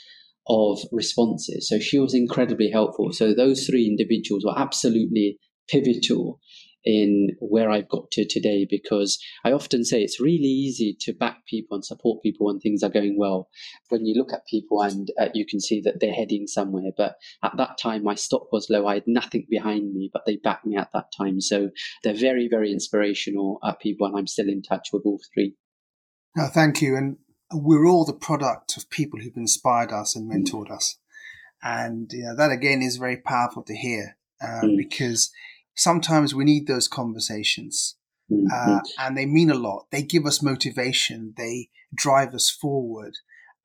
of 0.49 0.79
responses. 0.93 1.69
So 1.69 1.79
she 1.79 1.99
was 1.99 2.15
incredibly 2.15 2.71
helpful. 2.71 3.13
So 3.13 3.35
those 3.35 3.67
three 3.67 3.87
individuals 3.87 4.45
were 4.45 4.59
absolutely 4.59 5.39
pivotal 5.69 6.41
in 6.85 7.31
where 7.41 7.71
I've 7.71 7.89
got 7.89 8.11
to 8.13 8.27
today 8.29 8.67
because 8.69 9.19
I 9.45 9.53
often 9.53 9.85
say 9.85 10.03
it's 10.03 10.21
really 10.21 10.43
easy 10.45 10.97
to 11.01 11.15
back 11.15 11.47
people 11.47 11.77
and 11.77 11.85
support 11.85 12.23
people 12.23 12.47
when 12.47 12.61
things 12.61 12.83
are 12.83 12.91
going 12.91 13.17
well. 13.19 13.49
When 13.89 14.05
you 14.05 14.15
look 14.15 14.33
at 14.33 14.47
people 14.47 14.83
and 14.83 15.09
uh, 15.19 15.29
you 15.33 15.47
can 15.47 15.61
see 15.61 15.81
that 15.83 16.01
they're 16.01 16.13
heading 16.13 16.47
somewhere. 16.47 16.91
But 16.97 17.17
at 17.43 17.57
that 17.57 17.79
time, 17.79 18.05
my 18.05 18.15
stock 18.15 18.53
was 18.53 18.69
low. 18.69 18.87
I 18.87 18.95
had 18.95 19.05
nothing 19.07 19.47
behind 19.49 19.95
me, 19.95 20.11
but 20.13 20.27
they 20.27 20.37
backed 20.37 20.67
me 20.67 20.77
at 20.77 20.91
that 20.93 21.07
time. 21.17 21.41
So 21.41 21.71
they're 22.03 22.15
very, 22.15 22.49
very 22.51 22.71
inspirational 22.71 23.59
uh, 23.63 23.73
people, 23.73 24.07
and 24.07 24.17
I'm 24.17 24.27
still 24.27 24.49
in 24.49 24.63
touch 24.63 24.89
with 24.93 25.03
all 25.07 25.21
three. 25.33 25.55
No, 26.37 26.49
thank 26.49 26.83
you. 26.83 26.97
And 26.97 27.17
we're 27.54 27.87
all 27.87 28.04
the 28.04 28.12
product 28.12 28.76
of 28.76 28.90
people 28.90 29.20
who've 29.20 29.37
inspired 29.37 29.92
us 29.92 30.16
and 30.16 30.30
mm. 30.30 30.37
mentored 30.37 30.68
mm. 30.68 30.76
us. 30.76 30.99
And 31.62 32.11
you 32.12 32.25
know, 32.25 32.37
that 32.37 32.50
again 32.50 32.82
is 32.82 32.96
very 32.96 33.16
powerful 33.16 33.62
to 33.64 33.75
hear 33.75 34.16
uh, 34.42 34.62
mm. 34.62 34.76
because 34.76 35.30
sometimes 35.75 36.34
we 36.34 36.44
need 36.44 36.66
those 36.66 36.88
conversations 36.88 37.96
mm. 38.30 38.44
uh, 38.52 38.80
and 38.99 39.16
they 39.16 39.26
mean 39.26 39.50
a 39.50 39.54
lot. 39.54 39.87
They 39.90 40.02
give 40.02 40.26
us 40.26 40.42
motivation. 40.42 41.34
They 41.37 41.70
drive 41.94 42.34
us 42.34 42.50
forward. 42.50 43.14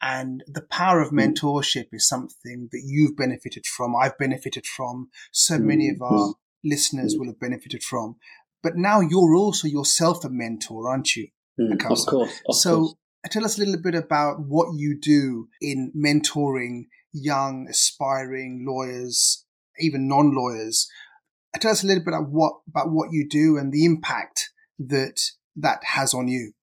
And 0.01 0.43
the 0.47 0.61
power 0.61 1.01
of 1.01 1.11
mm. 1.11 1.19
mentorship 1.19 1.87
is 1.91 2.07
something 2.07 2.69
that 2.71 2.83
you've 2.85 3.17
benefited 3.17 3.65
from. 3.65 3.95
I've 3.95 4.17
benefited 4.17 4.65
from. 4.65 5.09
So 5.31 5.59
many 5.59 5.89
of 5.89 6.01
our 6.01 6.35
listeners 6.63 7.15
will 7.17 7.27
have 7.27 7.39
benefited 7.39 7.83
from. 7.83 8.15
But 8.63 8.75
now 8.75 9.01
you're 9.01 9.35
also 9.35 9.67
yourself 9.67 10.23
a 10.23 10.29
mentor, 10.29 10.89
aren't 10.89 11.15
you? 11.15 11.27
Mm, 11.59 11.73
of 11.73 11.79
course. 11.79 12.31
Of 12.47 12.55
so 12.55 12.75
course 12.77 12.95
tell 13.29 13.45
us 13.45 13.57
a 13.57 13.59
little 13.59 13.81
bit 13.81 13.95
about 13.95 14.39
what 14.39 14.75
you 14.75 14.97
do 14.99 15.49
in 15.61 15.91
mentoring 15.95 16.85
young, 17.11 17.67
aspiring 17.69 18.65
lawyers, 18.67 19.45
even 19.79 20.07
non-lawyers. 20.07 20.87
Tell 21.59 21.71
us 21.71 21.83
a 21.83 21.87
little 21.87 22.03
bit 22.03 22.13
about 22.13 22.29
what 22.29 22.53
about 22.67 22.91
what 22.91 23.11
you 23.11 23.27
do 23.27 23.57
and 23.57 23.73
the 23.73 23.85
impact 23.85 24.51
that 24.77 25.19
that 25.55 25.83
has 25.83 26.13
on 26.13 26.27
you. 26.27 26.53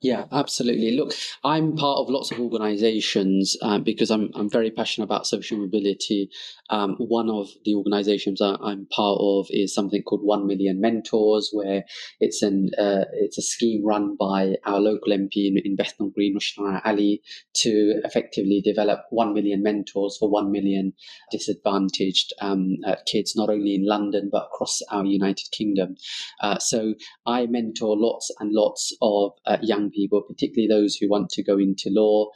Yeah, 0.00 0.26
absolutely. 0.30 0.96
Look, 0.96 1.12
I'm 1.42 1.74
part 1.74 1.98
of 1.98 2.08
lots 2.08 2.30
of 2.30 2.38
organizations 2.38 3.56
uh, 3.60 3.80
because 3.80 4.12
I'm, 4.12 4.30
I'm 4.36 4.48
very 4.48 4.70
passionate 4.70 5.06
about 5.06 5.26
social 5.26 5.58
mobility. 5.58 6.30
Um, 6.70 6.94
one 6.98 7.28
of 7.28 7.48
the 7.64 7.74
organizations 7.74 8.40
I'm 8.40 8.86
part 8.94 9.18
of 9.20 9.48
is 9.50 9.74
something 9.74 10.04
called 10.04 10.20
One 10.22 10.46
Million 10.46 10.80
Mentors, 10.80 11.50
where 11.52 11.82
it's 12.20 12.42
an 12.42 12.70
uh, 12.78 13.06
it's 13.14 13.38
a 13.38 13.42
scheme 13.42 13.84
run 13.84 14.14
by 14.14 14.54
our 14.64 14.78
local 14.78 15.12
MP 15.12 15.48
in, 15.48 15.56
in 15.64 15.74
Bethnal 15.74 16.10
Green, 16.10 16.38
Rushanara 16.38 16.80
Ali, 16.84 17.20
to 17.56 18.00
effectively 18.04 18.60
develop 18.64 19.00
one 19.10 19.34
million 19.34 19.64
mentors 19.64 20.16
for 20.20 20.30
one 20.30 20.52
million 20.52 20.92
disadvantaged 21.32 22.32
um, 22.40 22.76
uh, 22.86 22.96
kids, 23.06 23.34
not 23.34 23.50
only 23.50 23.74
in 23.74 23.84
London 23.84 24.28
but 24.30 24.44
across 24.44 24.80
our 24.92 25.04
United 25.04 25.50
Kingdom. 25.50 25.96
Uh, 26.40 26.58
so 26.58 26.94
I 27.26 27.46
mentor 27.46 27.96
lots 27.98 28.30
and 28.38 28.52
lots 28.52 28.96
of 29.02 29.32
uh, 29.44 29.56
young 29.60 29.87
people, 29.90 30.22
particularly 30.22 30.68
those 30.68 30.96
who 30.96 31.08
want 31.08 31.30
to 31.30 31.42
go 31.42 31.58
into 31.58 31.90
law 31.90 32.30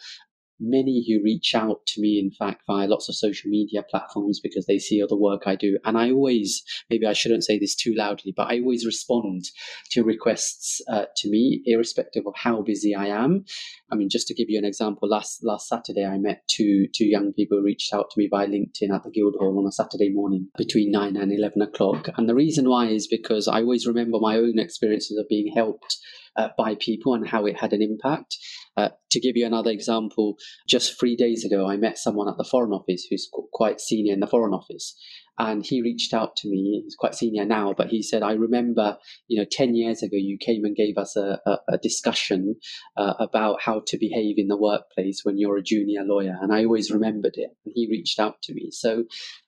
many 0.62 1.04
who 1.06 1.22
reach 1.22 1.54
out 1.54 1.84
to 1.88 2.00
me, 2.00 2.18
in 2.18 2.30
fact, 2.30 2.62
via 2.66 2.86
lots 2.86 3.08
of 3.08 3.16
social 3.16 3.50
media 3.50 3.82
platforms 3.90 4.40
because 4.40 4.66
they 4.66 4.78
see 4.78 5.02
the 5.06 5.16
work 5.16 5.42
I 5.46 5.56
do. 5.56 5.78
And 5.84 5.98
I 5.98 6.10
always, 6.10 6.62
maybe 6.88 7.06
I 7.06 7.12
shouldn't 7.12 7.44
say 7.44 7.58
this 7.58 7.74
too 7.74 7.94
loudly, 7.96 8.32
but 8.36 8.50
I 8.50 8.60
always 8.60 8.86
respond 8.86 9.44
to 9.90 10.04
requests 10.04 10.80
uh, 10.88 11.06
to 11.16 11.30
me, 11.30 11.62
irrespective 11.66 12.26
of 12.26 12.34
how 12.36 12.62
busy 12.62 12.94
I 12.94 13.06
am. 13.06 13.44
I 13.90 13.96
mean, 13.96 14.08
just 14.08 14.28
to 14.28 14.34
give 14.34 14.48
you 14.48 14.58
an 14.58 14.64
example, 14.64 15.08
last 15.08 15.40
last 15.42 15.68
Saturday 15.68 16.06
I 16.06 16.18
met 16.18 16.44
two 16.48 16.86
two 16.94 17.06
young 17.06 17.32
people 17.32 17.58
who 17.58 17.64
reached 17.64 17.92
out 17.92 18.10
to 18.10 18.18
me 18.18 18.28
via 18.30 18.46
LinkedIn 18.46 18.94
at 18.94 19.02
the 19.02 19.10
Guildhall 19.10 19.58
on 19.58 19.66
a 19.66 19.72
Saturday 19.72 20.10
morning 20.10 20.48
between 20.56 20.90
nine 20.90 21.16
and 21.16 21.32
eleven 21.32 21.62
o'clock. 21.62 22.08
And 22.16 22.28
the 22.28 22.34
reason 22.34 22.68
why 22.68 22.86
is 22.86 23.06
because 23.06 23.48
I 23.48 23.60
always 23.60 23.86
remember 23.86 24.18
my 24.20 24.36
own 24.36 24.58
experiences 24.58 25.18
of 25.18 25.28
being 25.28 25.52
helped 25.54 25.98
uh, 26.36 26.48
by 26.56 26.74
people 26.76 27.14
and 27.14 27.28
how 27.28 27.46
it 27.46 27.58
had 27.58 27.72
an 27.72 27.82
impact. 27.82 28.36
Uh, 28.76 28.88
to 29.10 29.20
give 29.20 29.36
you 29.36 29.46
another 29.46 29.70
example, 29.70 30.36
just 30.68 30.98
three 30.98 31.16
days 31.16 31.44
ago, 31.44 31.68
I 31.68 31.76
met 31.76 31.98
someone 31.98 32.28
at 32.28 32.36
the 32.38 32.44
Foreign 32.44 32.72
Office 32.72 33.06
who's 33.08 33.28
quite 33.52 33.80
senior 33.80 34.14
in 34.14 34.20
the 34.20 34.26
Foreign 34.26 34.54
Office. 34.54 34.96
And 35.38 35.64
he 35.64 35.82
reached 35.82 36.12
out 36.12 36.36
to 36.36 36.48
me. 36.48 36.82
He's 36.84 36.94
quite 36.94 37.14
senior 37.14 37.44
now, 37.44 37.74
but 37.76 37.88
he 37.88 38.02
said, 38.02 38.22
I 38.22 38.32
remember, 38.32 38.98
you 39.28 39.40
know, 39.40 39.46
10 39.50 39.74
years 39.74 40.02
ago, 40.02 40.16
you 40.16 40.36
came 40.38 40.64
and 40.64 40.76
gave 40.76 40.98
us 40.98 41.16
a, 41.16 41.40
a, 41.46 41.56
a 41.70 41.78
discussion 41.78 42.56
uh, 42.96 43.14
about 43.18 43.62
how 43.62 43.82
to 43.86 43.98
behave 43.98 44.36
in 44.36 44.48
the 44.48 44.58
workplace 44.58 45.20
when 45.22 45.38
you're 45.38 45.56
a 45.56 45.62
junior 45.62 46.02
lawyer. 46.04 46.36
And 46.40 46.52
I 46.52 46.64
always 46.64 46.90
remembered 46.90 47.34
it. 47.34 47.50
And 47.64 47.72
he 47.74 47.88
reached 47.90 48.20
out 48.20 48.42
to 48.42 48.54
me. 48.54 48.68
So 48.72 49.04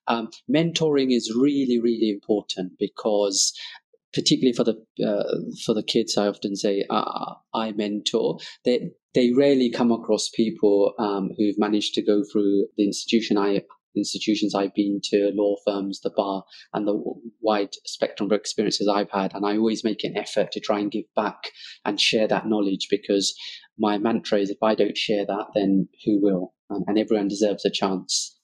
um, 0.08 0.30
mentoring 0.52 1.14
is 1.14 1.34
really, 1.38 1.78
really 1.78 2.10
important 2.10 2.72
because 2.78 3.52
particularly 4.14 4.54
for 4.54 4.64
the 4.64 4.76
uh, 5.04 5.40
for 5.66 5.74
the 5.74 5.82
kids, 5.82 6.16
I 6.16 6.28
often 6.28 6.56
say 6.56 6.84
uh, 6.88 7.34
I 7.52 7.72
mentor. 7.72 8.38
They 8.64 8.90
they 9.14 9.32
rarely 9.32 9.70
come 9.70 9.92
across 9.92 10.28
people 10.34 10.94
um, 10.98 11.30
who've 11.36 11.58
managed 11.58 11.94
to 11.94 12.02
go 12.02 12.22
through 12.30 12.66
the 12.76 12.84
institution 12.84 13.38
I 13.38 13.62
institutions 13.96 14.54
I've 14.54 14.74
been 14.74 15.00
to, 15.04 15.30
law 15.34 15.56
firms, 15.64 16.00
the 16.00 16.10
bar, 16.10 16.44
and 16.72 16.86
the 16.86 17.00
wide 17.40 17.70
spectrum 17.86 18.30
of 18.30 18.36
experiences 18.36 18.88
I've 18.88 19.10
had. 19.10 19.34
And 19.34 19.46
I 19.46 19.56
always 19.56 19.84
make 19.84 20.04
an 20.04 20.16
effort 20.16 20.52
to 20.52 20.60
try 20.60 20.80
and 20.80 20.90
give 20.90 21.04
back 21.14 21.50
and 21.84 22.00
share 22.00 22.26
that 22.28 22.48
knowledge 22.48 22.88
because 22.90 23.34
my 23.78 23.98
mantra 23.98 24.38
is 24.38 24.50
if 24.50 24.62
I 24.62 24.74
don't 24.74 24.96
share 24.96 25.24
that, 25.26 25.46
then 25.54 25.88
who 26.04 26.20
will? 26.20 26.54
And, 26.70 26.84
and 26.88 26.98
everyone 26.98 27.28
deserves 27.28 27.64
a 27.64 27.70
chance. 27.70 28.38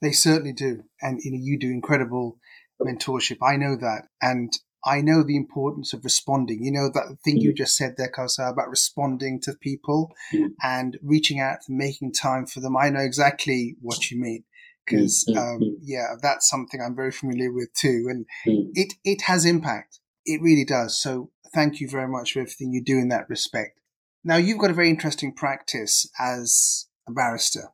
They 0.00 0.12
certainly 0.12 0.52
do. 0.52 0.82
And 1.00 1.20
you 1.22 1.32
know, 1.32 1.38
you 1.40 1.58
do 1.58 1.70
incredible 1.70 2.38
mentorship. 2.80 3.38
I 3.42 3.56
know 3.56 3.76
that. 3.76 4.08
And 4.20 4.52
I 4.84 5.00
know 5.00 5.22
the 5.22 5.36
importance 5.36 5.92
of 5.92 6.04
responding. 6.04 6.62
You 6.62 6.72
know, 6.72 6.90
that 6.92 7.18
thing 7.24 7.38
mm. 7.38 7.42
you 7.42 7.52
just 7.52 7.76
said 7.76 7.94
there, 7.96 8.10
Kawsar, 8.10 8.50
about 8.50 8.68
responding 8.68 9.40
to 9.42 9.54
people 9.54 10.12
mm. 10.32 10.48
and 10.62 10.98
reaching 11.02 11.40
out 11.40 11.58
and 11.68 11.78
making 11.78 12.12
time 12.12 12.46
for 12.46 12.60
them. 12.60 12.76
I 12.76 12.90
know 12.90 13.00
exactly 13.00 13.76
what 13.80 14.10
you 14.10 14.20
mean 14.20 14.44
because, 14.84 15.24
mm. 15.28 15.36
um, 15.36 15.78
yeah, 15.82 16.14
that's 16.20 16.50
something 16.50 16.80
I'm 16.80 16.96
very 16.96 17.12
familiar 17.12 17.52
with 17.52 17.72
too. 17.74 18.06
And 18.10 18.26
it, 18.44 18.94
it 19.04 19.22
has 19.22 19.44
impact. 19.44 20.00
It 20.24 20.40
really 20.42 20.64
does. 20.64 21.00
So 21.00 21.30
thank 21.54 21.80
you 21.80 21.88
very 21.88 22.08
much 22.08 22.32
for 22.32 22.40
everything 22.40 22.72
you 22.72 22.82
do 22.82 22.98
in 22.98 23.08
that 23.08 23.28
respect. 23.28 23.78
Now, 24.24 24.36
you've 24.36 24.58
got 24.58 24.70
a 24.70 24.74
very 24.74 24.90
interesting 24.90 25.34
practice 25.34 26.08
as 26.20 26.86
a 27.08 27.12
barrister. 27.12 27.70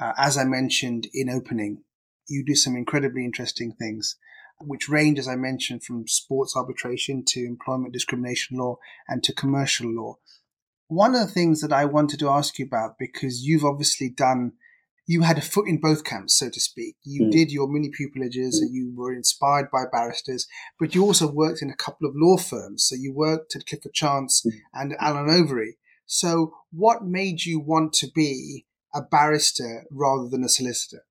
Uh, 0.00 0.12
as 0.18 0.36
I 0.36 0.44
mentioned 0.44 1.08
in 1.12 1.30
opening, 1.30 1.84
you 2.26 2.44
do 2.44 2.54
some 2.54 2.74
incredibly 2.74 3.24
interesting 3.24 3.72
things 3.78 4.16
which 4.66 4.88
range, 4.88 5.18
as 5.18 5.28
I 5.28 5.36
mentioned, 5.36 5.84
from 5.84 6.06
sports 6.08 6.54
arbitration 6.56 7.24
to 7.28 7.40
employment 7.40 7.92
discrimination 7.92 8.58
law 8.58 8.76
and 9.08 9.22
to 9.24 9.32
commercial 9.32 9.90
law. 9.92 10.18
One 10.88 11.14
of 11.14 11.20
the 11.20 11.32
things 11.32 11.60
that 11.60 11.72
I 11.72 11.84
wanted 11.86 12.20
to 12.20 12.28
ask 12.28 12.58
you 12.58 12.66
about, 12.66 12.98
because 12.98 13.42
you've 13.42 13.64
obviously 13.64 14.10
done, 14.10 14.52
you 15.06 15.22
had 15.22 15.38
a 15.38 15.42
foot 15.42 15.68
in 15.68 15.80
both 15.80 16.04
camps, 16.04 16.38
so 16.38 16.50
to 16.50 16.60
speak. 16.60 16.96
You 17.02 17.24
mm. 17.24 17.30
did 17.30 17.50
your 17.50 17.68
mini 17.68 17.90
pupilages 17.90 18.60
and 18.60 18.74
you 18.74 18.92
were 18.94 19.12
inspired 19.12 19.70
by 19.70 19.84
barristers, 19.90 20.46
but 20.78 20.94
you 20.94 21.02
also 21.02 21.30
worked 21.30 21.62
in 21.62 21.70
a 21.70 21.76
couple 21.76 22.08
of 22.08 22.14
law 22.16 22.36
firms. 22.36 22.84
So 22.84 22.96
you 22.96 23.12
worked 23.12 23.56
at 23.56 23.66
Clifford 23.66 23.94
Chance 23.94 24.42
mm. 24.46 24.52
and 24.72 24.94
Allen 25.00 25.28
Overy. 25.28 25.72
So 26.06 26.54
what 26.70 27.04
made 27.04 27.44
you 27.44 27.60
want 27.60 27.92
to 27.94 28.08
be 28.14 28.66
a 28.94 29.00
barrister 29.00 29.84
rather 29.90 30.28
than 30.28 30.44
a 30.44 30.48
solicitor? 30.48 31.04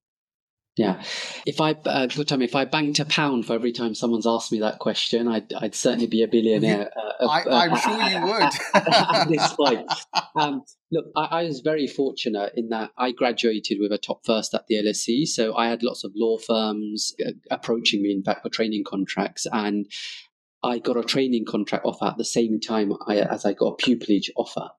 Yeah, 0.76 1.04
if 1.46 1.62
I 1.62 1.76
uh, 1.86 2.08
good 2.08 2.28
time, 2.28 2.42
if 2.42 2.56
I 2.56 2.66
banked 2.66 3.00
a 3.00 3.06
pound 3.06 3.46
for 3.46 3.54
every 3.54 3.72
time 3.72 3.94
someone's 3.94 4.26
asked 4.26 4.52
me 4.52 4.60
that 4.62 4.80
question, 4.80 5.28
I'd, 5.28 5.54
I'd 5.54 5.76
certainly 5.76 6.08
be 6.08 6.24
a 6.24 6.28
billionaire. 6.28 6.90
Uh, 6.98 7.28
I, 7.28 7.66
am 7.66 7.74
uh, 7.74 7.78
sure 7.78 8.02
you 8.02 8.22
would. 8.26 8.54
at 8.74 9.28
this 9.30 9.54
point, 9.54 9.94
um, 10.36 10.64
look, 10.92 11.06
I, 11.16 11.26
I, 11.26 11.44
was 11.44 11.60
very 11.60 11.86
fortunate 11.86 12.54
in 12.56 12.70
that 12.70 12.90
I 12.98 13.12
graduated 13.12 13.78
with 13.80 13.92
a 13.92 14.00
top 14.00 14.26
first 14.26 14.56
at 14.56 14.66
the 14.66 14.78
LSE, 14.78 15.28
so 15.28 15.56
I 15.56 15.68
had 15.68 15.84
lots 15.84 16.04
of 16.04 16.12
law 16.16 16.40
firms 16.40 17.14
uh, 17.24 17.34
approaching 17.52 18.02
me, 18.02 18.12
in 18.12 18.24
fact, 18.24 18.42
for 18.42 18.50
training 18.50 18.84
contracts, 18.84 19.46
and 19.52 19.86
I 20.64 20.80
got 20.80 20.98
a 20.98 21.04
training 21.04 21.46
contract 21.46 21.86
offer 21.86 22.06
at 22.06 22.18
the 22.18 22.26
same 22.26 22.60
time 22.60 22.94
I, 23.06 23.18
as 23.18 23.46
I 23.46 23.54
got 23.54 23.80
a 23.80 23.86
pupillage 23.86 24.30
offer. 24.36 24.70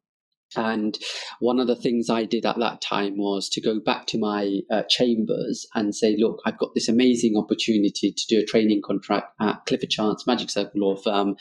And 0.56 0.98
one 1.40 1.60
of 1.60 1.66
the 1.66 1.76
things 1.76 2.10
I 2.10 2.24
did 2.24 2.46
at 2.46 2.58
that 2.58 2.80
time 2.80 3.16
was 3.16 3.48
to 3.50 3.60
go 3.60 3.80
back 3.80 4.06
to 4.08 4.18
my 4.18 4.60
uh, 4.70 4.82
chambers 4.88 5.66
and 5.74 5.94
say, 5.94 6.16
look, 6.18 6.40
I've 6.44 6.58
got 6.58 6.74
this 6.74 6.88
amazing 6.88 7.36
opportunity 7.36 8.12
to 8.12 8.26
do 8.28 8.40
a 8.40 8.44
training 8.44 8.82
contract 8.84 9.34
at 9.40 9.64
Clifford 9.66 9.90
Chance 9.90 10.26
Magic 10.26 10.50
Circle 10.50 10.80
Law 10.80 10.96
Firm 10.96 11.36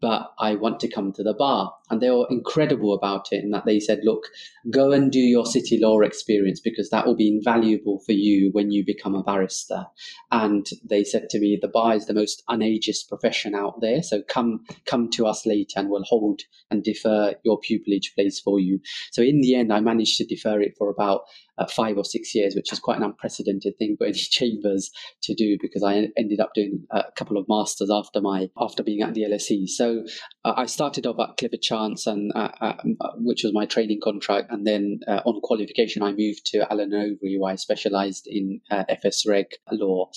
but 0.00 0.32
I 0.38 0.54
want 0.54 0.80
to 0.80 0.88
come 0.88 1.12
to 1.12 1.22
the 1.22 1.34
bar. 1.34 1.74
And 1.90 2.00
they 2.00 2.10
were 2.10 2.26
incredible 2.30 2.94
about 2.94 3.28
it 3.30 3.44
in 3.44 3.50
that 3.50 3.66
they 3.66 3.78
said, 3.80 4.00
look, 4.02 4.24
go 4.70 4.92
and 4.92 5.12
do 5.12 5.20
your 5.20 5.44
city 5.44 5.78
law 5.80 6.00
experience 6.00 6.60
because 6.60 6.90
that 6.90 7.06
will 7.06 7.16
be 7.16 7.28
invaluable 7.28 8.00
for 8.06 8.12
you 8.12 8.50
when 8.52 8.70
you 8.70 8.84
become 8.84 9.14
a 9.14 9.22
barrister. 9.22 9.86
And 10.30 10.66
they 10.88 11.04
said 11.04 11.28
to 11.30 11.38
me, 11.38 11.58
the 11.60 11.68
bar 11.68 11.94
is 11.94 12.06
the 12.06 12.14
most 12.14 12.42
unageist 12.48 13.08
profession 13.08 13.54
out 13.54 13.80
there. 13.80 14.02
So 14.02 14.22
come, 14.22 14.64
come 14.86 15.10
to 15.10 15.26
us 15.26 15.44
later 15.44 15.74
and 15.76 15.90
we'll 15.90 16.04
hold 16.04 16.40
and 16.70 16.82
defer 16.82 17.34
your 17.44 17.60
pupillage 17.60 18.14
place 18.14 18.40
for 18.40 18.58
you. 18.58 18.80
So 19.12 19.22
in 19.22 19.40
the 19.40 19.54
end, 19.54 19.72
I 19.72 19.80
managed 19.80 20.16
to 20.18 20.26
defer 20.26 20.60
it 20.60 20.74
for 20.78 20.88
about 20.88 21.22
uh, 21.58 21.66
five 21.66 21.96
or 21.96 22.04
six 22.04 22.34
years, 22.34 22.54
which 22.54 22.72
is 22.72 22.80
quite 22.80 22.96
an 22.96 23.04
unprecedented 23.04 23.74
thing 23.78 23.96
for 23.98 24.06
any 24.08 24.14
chambers 24.14 24.90
to 25.22 25.34
do 25.34 25.56
because 25.60 25.82
I 25.82 26.08
ended 26.16 26.40
up 26.40 26.50
doing 26.54 26.84
a 26.90 27.04
couple 27.16 27.36
of 27.36 27.46
masters 27.48 27.90
after 27.92 28.20
my 28.20 28.48
after 28.58 28.82
being 28.82 29.02
at 29.02 29.14
the 29.14 29.22
LSE. 29.22 29.68
So 29.68 30.04
uh, 30.44 30.54
I 30.56 30.66
started 30.66 31.06
off 31.06 31.20
at 31.20 31.36
Clifford 31.38 31.62
Chance, 31.62 32.06
and 32.06 32.32
uh, 32.34 32.48
uh, 32.60 32.74
which 33.16 33.42
was 33.44 33.52
my 33.52 33.66
training 33.66 34.00
contract, 34.02 34.50
and 34.50 34.66
then 34.66 35.00
uh, 35.08 35.20
on 35.24 35.40
qualification 35.42 36.02
I 36.02 36.12
moved 36.12 36.46
to 36.46 36.70
Allen 36.70 36.90
Overy, 36.90 37.38
where 37.38 37.52
I 37.52 37.56
specialised 37.56 38.26
in 38.26 38.60
uh, 38.70 38.84
FS 38.88 39.24
Reg 39.26 39.46
law. 39.70 40.10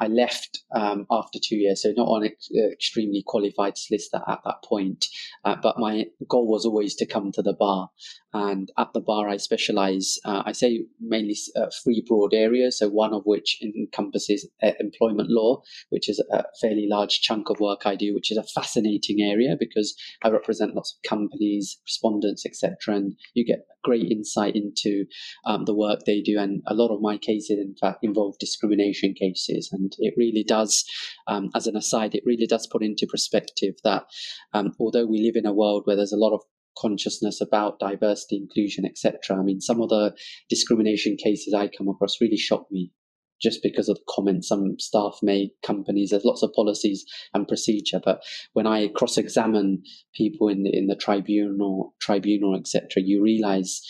I 0.00 0.08
left 0.08 0.62
um, 0.74 1.06
after 1.12 1.38
two 1.40 1.56
years, 1.56 1.82
so 1.82 1.92
not 1.96 2.08
on 2.08 2.24
ex- 2.24 2.48
extremely 2.72 3.22
qualified 3.24 3.78
solicitor 3.78 4.20
at 4.26 4.40
that 4.44 4.56
point. 4.64 5.06
Uh, 5.44 5.56
but 5.62 5.78
my 5.78 6.06
goal 6.28 6.48
was 6.48 6.64
always 6.64 6.96
to 6.96 7.06
come 7.06 7.30
to 7.32 7.42
the 7.42 7.52
bar. 7.52 7.88
And 8.34 8.70
at 8.78 8.92
the 8.94 9.00
bar, 9.00 9.28
I 9.28 9.36
specialize, 9.36 10.18
uh, 10.24 10.42
I 10.46 10.52
say 10.52 10.86
mainly 11.00 11.36
uh, 11.56 11.66
three 11.82 12.02
broad 12.06 12.32
areas. 12.32 12.78
So, 12.78 12.88
one 12.88 13.12
of 13.12 13.22
which 13.24 13.60
encompasses 13.62 14.48
uh, 14.62 14.72
employment 14.80 15.28
law, 15.30 15.62
which 15.90 16.08
is 16.08 16.22
a 16.32 16.44
fairly 16.60 16.86
large 16.88 17.20
chunk 17.20 17.50
of 17.50 17.60
work 17.60 17.82
I 17.84 17.94
do, 17.94 18.14
which 18.14 18.30
is 18.30 18.38
a 18.38 18.42
fascinating 18.42 19.20
area 19.20 19.56
because 19.58 19.94
I 20.22 20.28
represent 20.28 20.74
lots 20.74 20.96
of 20.96 21.08
companies, 21.08 21.78
respondents, 21.84 22.46
etc. 22.46 22.96
And 22.96 23.16
you 23.34 23.44
get 23.44 23.66
great 23.82 24.10
insight 24.10 24.56
into 24.56 25.04
um, 25.44 25.64
the 25.64 25.74
work 25.74 26.00
they 26.06 26.20
do. 26.20 26.38
And 26.38 26.62
a 26.66 26.74
lot 26.74 26.94
of 26.94 27.02
my 27.02 27.18
cases, 27.18 27.58
in 27.58 27.74
fact, 27.80 27.98
involve 28.02 28.38
discrimination 28.38 29.14
cases. 29.14 29.68
And 29.72 29.92
it 29.98 30.14
really 30.16 30.44
does, 30.46 30.84
um, 31.26 31.50
as 31.54 31.66
an 31.66 31.76
aside, 31.76 32.14
it 32.14 32.22
really 32.24 32.46
does 32.46 32.66
put 32.66 32.82
into 32.82 33.06
perspective 33.06 33.74
that 33.84 34.04
um, 34.54 34.72
although 34.80 35.06
we 35.06 35.20
live 35.20 35.36
in 35.36 35.46
a 35.46 35.52
world 35.52 35.82
where 35.84 35.96
there's 35.96 36.12
a 36.12 36.16
lot 36.16 36.34
of 36.34 36.42
consciousness 36.82 37.40
about 37.40 37.78
diversity, 37.78 38.36
inclusion, 38.36 38.84
etc. 38.84 39.38
I 39.38 39.42
mean, 39.42 39.60
some 39.60 39.80
of 39.80 39.88
the 39.90 40.14
discrimination 40.50 41.16
cases 41.22 41.54
I 41.54 41.68
come 41.68 41.88
across 41.88 42.20
really 42.20 42.36
shock 42.36 42.66
me 42.72 42.90
just 43.42 43.60
because 43.62 43.88
of 43.88 43.96
the 43.96 44.02
comments. 44.08 44.48
Some 44.48 44.76
staff 44.78 45.18
made 45.22 45.50
companies 45.64 46.10
there's 46.10 46.24
lots 46.24 46.42
of 46.42 46.52
policies 46.54 47.04
and 47.34 47.48
procedure 47.48 48.00
but 48.04 48.22
when 48.52 48.66
i 48.66 48.88
cross-examine 48.88 49.82
people 50.14 50.48
in 50.48 50.62
the, 50.62 50.76
in 50.76 50.86
the 50.86 50.96
tribunal 50.96 51.94
tribunal 52.00 52.56
etc 52.56 52.86
you 52.96 53.22
realize 53.22 53.80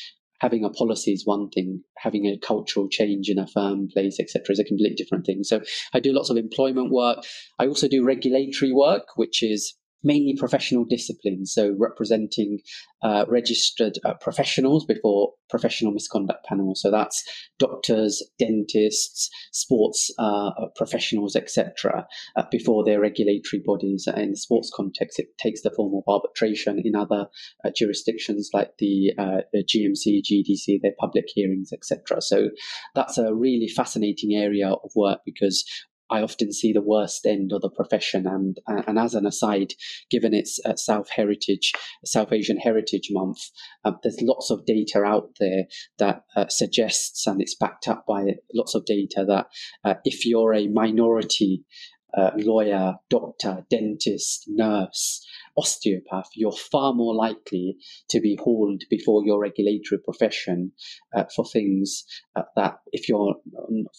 having 0.41 0.65
a 0.65 0.71
policy 0.71 1.13
is 1.13 1.23
one 1.25 1.49
thing 1.51 1.83
having 1.99 2.27
a 2.27 2.39
cultural 2.45 2.89
change 2.89 3.29
in 3.29 3.39
a 3.39 3.47
firm 3.47 3.89
place 3.93 4.19
etc 4.19 4.43
is 4.51 4.59
a 4.59 4.65
completely 4.65 4.97
different 4.97 5.25
thing. 5.25 5.45
So 5.45 5.61
i 5.95 6.01
do 6.01 6.13
lots 6.13 6.31
of 6.31 6.37
employment 6.37 6.91
work. 6.91 7.19
I 7.59 7.67
also 7.67 7.89
do 7.89 8.05
regulatory 8.05 8.73
work 8.73 9.05
which 9.17 9.43
is 9.43 9.75
mainly 10.03 10.35
professional 10.37 10.85
disciplines, 10.85 11.53
so 11.53 11.75
representing 11.79 12.61
uh, 13.03 13.25
registered 13.29 13.99
uh, 14.05 14.15
professionals 14.15 14.85
before 14.85 15.33
professional 15.51 15.93
misconduct 15.93 16.45
panels. 16.47 16.81
So 16.81 16.91
that's 16.91 17.23
doctors, 17.59 18.23
dentists, 18.39 19.29
sports 19.53 20.11
uh, 20.19 20.51
professionals, 20.77 21.37
etc. 21.37 22.07
Uh, 22.37 22.45
before 22.51 22.85
their 22.85 23.01
regulatory 23.01 23.63
bodies. 23.65 24.09
In 24.17 24.31
the 24.31 24.37
sports 24.37 24.71
context, 24.75 25.19
it 25.19 25.27
takes 25.39 25.63
the 25.63 25.71
form 25.71 25.93
of 25.95 26.05
arbitration. 26.09 26.81
In 26.85 26.97
other 26.97 27.27
uh, 27.65 27.71
jurisdictions 27.77 28.51
like 28.53 28.71
the, 28.79 29.13
uh, 29.19 29.43
the 29.53 29.63
GMC, 29.63 30.23
GDC, 30.23 30.81
their 30.81 30.93
public 30.99 31.25
hearings, 31.35 31.71
etc. 31.73 32.23
So 32.23 32.49
that's 32.95 33.19
a 33.19 33.35
really 33.35 33.69
fascinating 33.69 34.35
area 34.35 34.71
of 34.71 34.91
work 34.97 35.21
because 35.25 35.65
I 36.13 36.23
often 36.23 36.53
see 36.53 36.73
the 36.73 36.83
worst 36.83 37.25
end 37.27 37.53
of 37.53 37.63
the 37.63 37.71
profession. 37.71 38.27
And 38.27 38.59
and 38.67 38.99
as 38.99 39.15
an 39.15 39.27
aside, 39.27 39.73
given 40.11 40.35
it's 40.35 40.61
uh, 40.65 40.77
South 40.77 41.09
Heritage, 41.11 41.73
South 42.05 42.33
Asian 42.33 42.59
Heritage 42.59 43.09
Month, 43.11 43.39
uh, 43.85 43.93
there's 44.03 44.21
lots 44.21 44.51
of 44.51 44.67
data 44.67 45.03
out 45.03 45.31
there 45.41 45.65
that 45.99 46.25
uh, 46.37 46.49
suggests, 46.49 47.27
and 47.27 47.41
it's 47.41 47.57
backed 47.57 47.89
up 47.89 48.05
by 48.07 48.35
lots 48.55 48.75
of 48.75 48.85
data 48.85 49.25
that 49.27 49.47
uh, 49.85 49.95
if 50.05 50.27
you're 50.27 50.55
a 50.55 50.69
minority 50.69 51.65
uh, 52.17 52.31
lawyer, 52.37 52.95
doctor, 53.09 53.65
dentist, 53.71 54.45
nurse, 54.49 55.27
osteopath, 55.57 56.29
you're 56.35 56.53
far 56.53 56.93
more 56.93 57.15
likely 57.15 57.77
to 58.11 58.21
be 58.21 58.39
hauled 58.43 58.83
before 58.91 59.25
your 59.25 59.41
regulatory 59.41 60.01
profession 60.05 60.73
uh, 61.17 61.25
for 61.35 61.45
things 61.45 62.05
uh, 62.37 62.43
that, 62.57 62.79
if 62.93 63.09
you're 63.09 63.35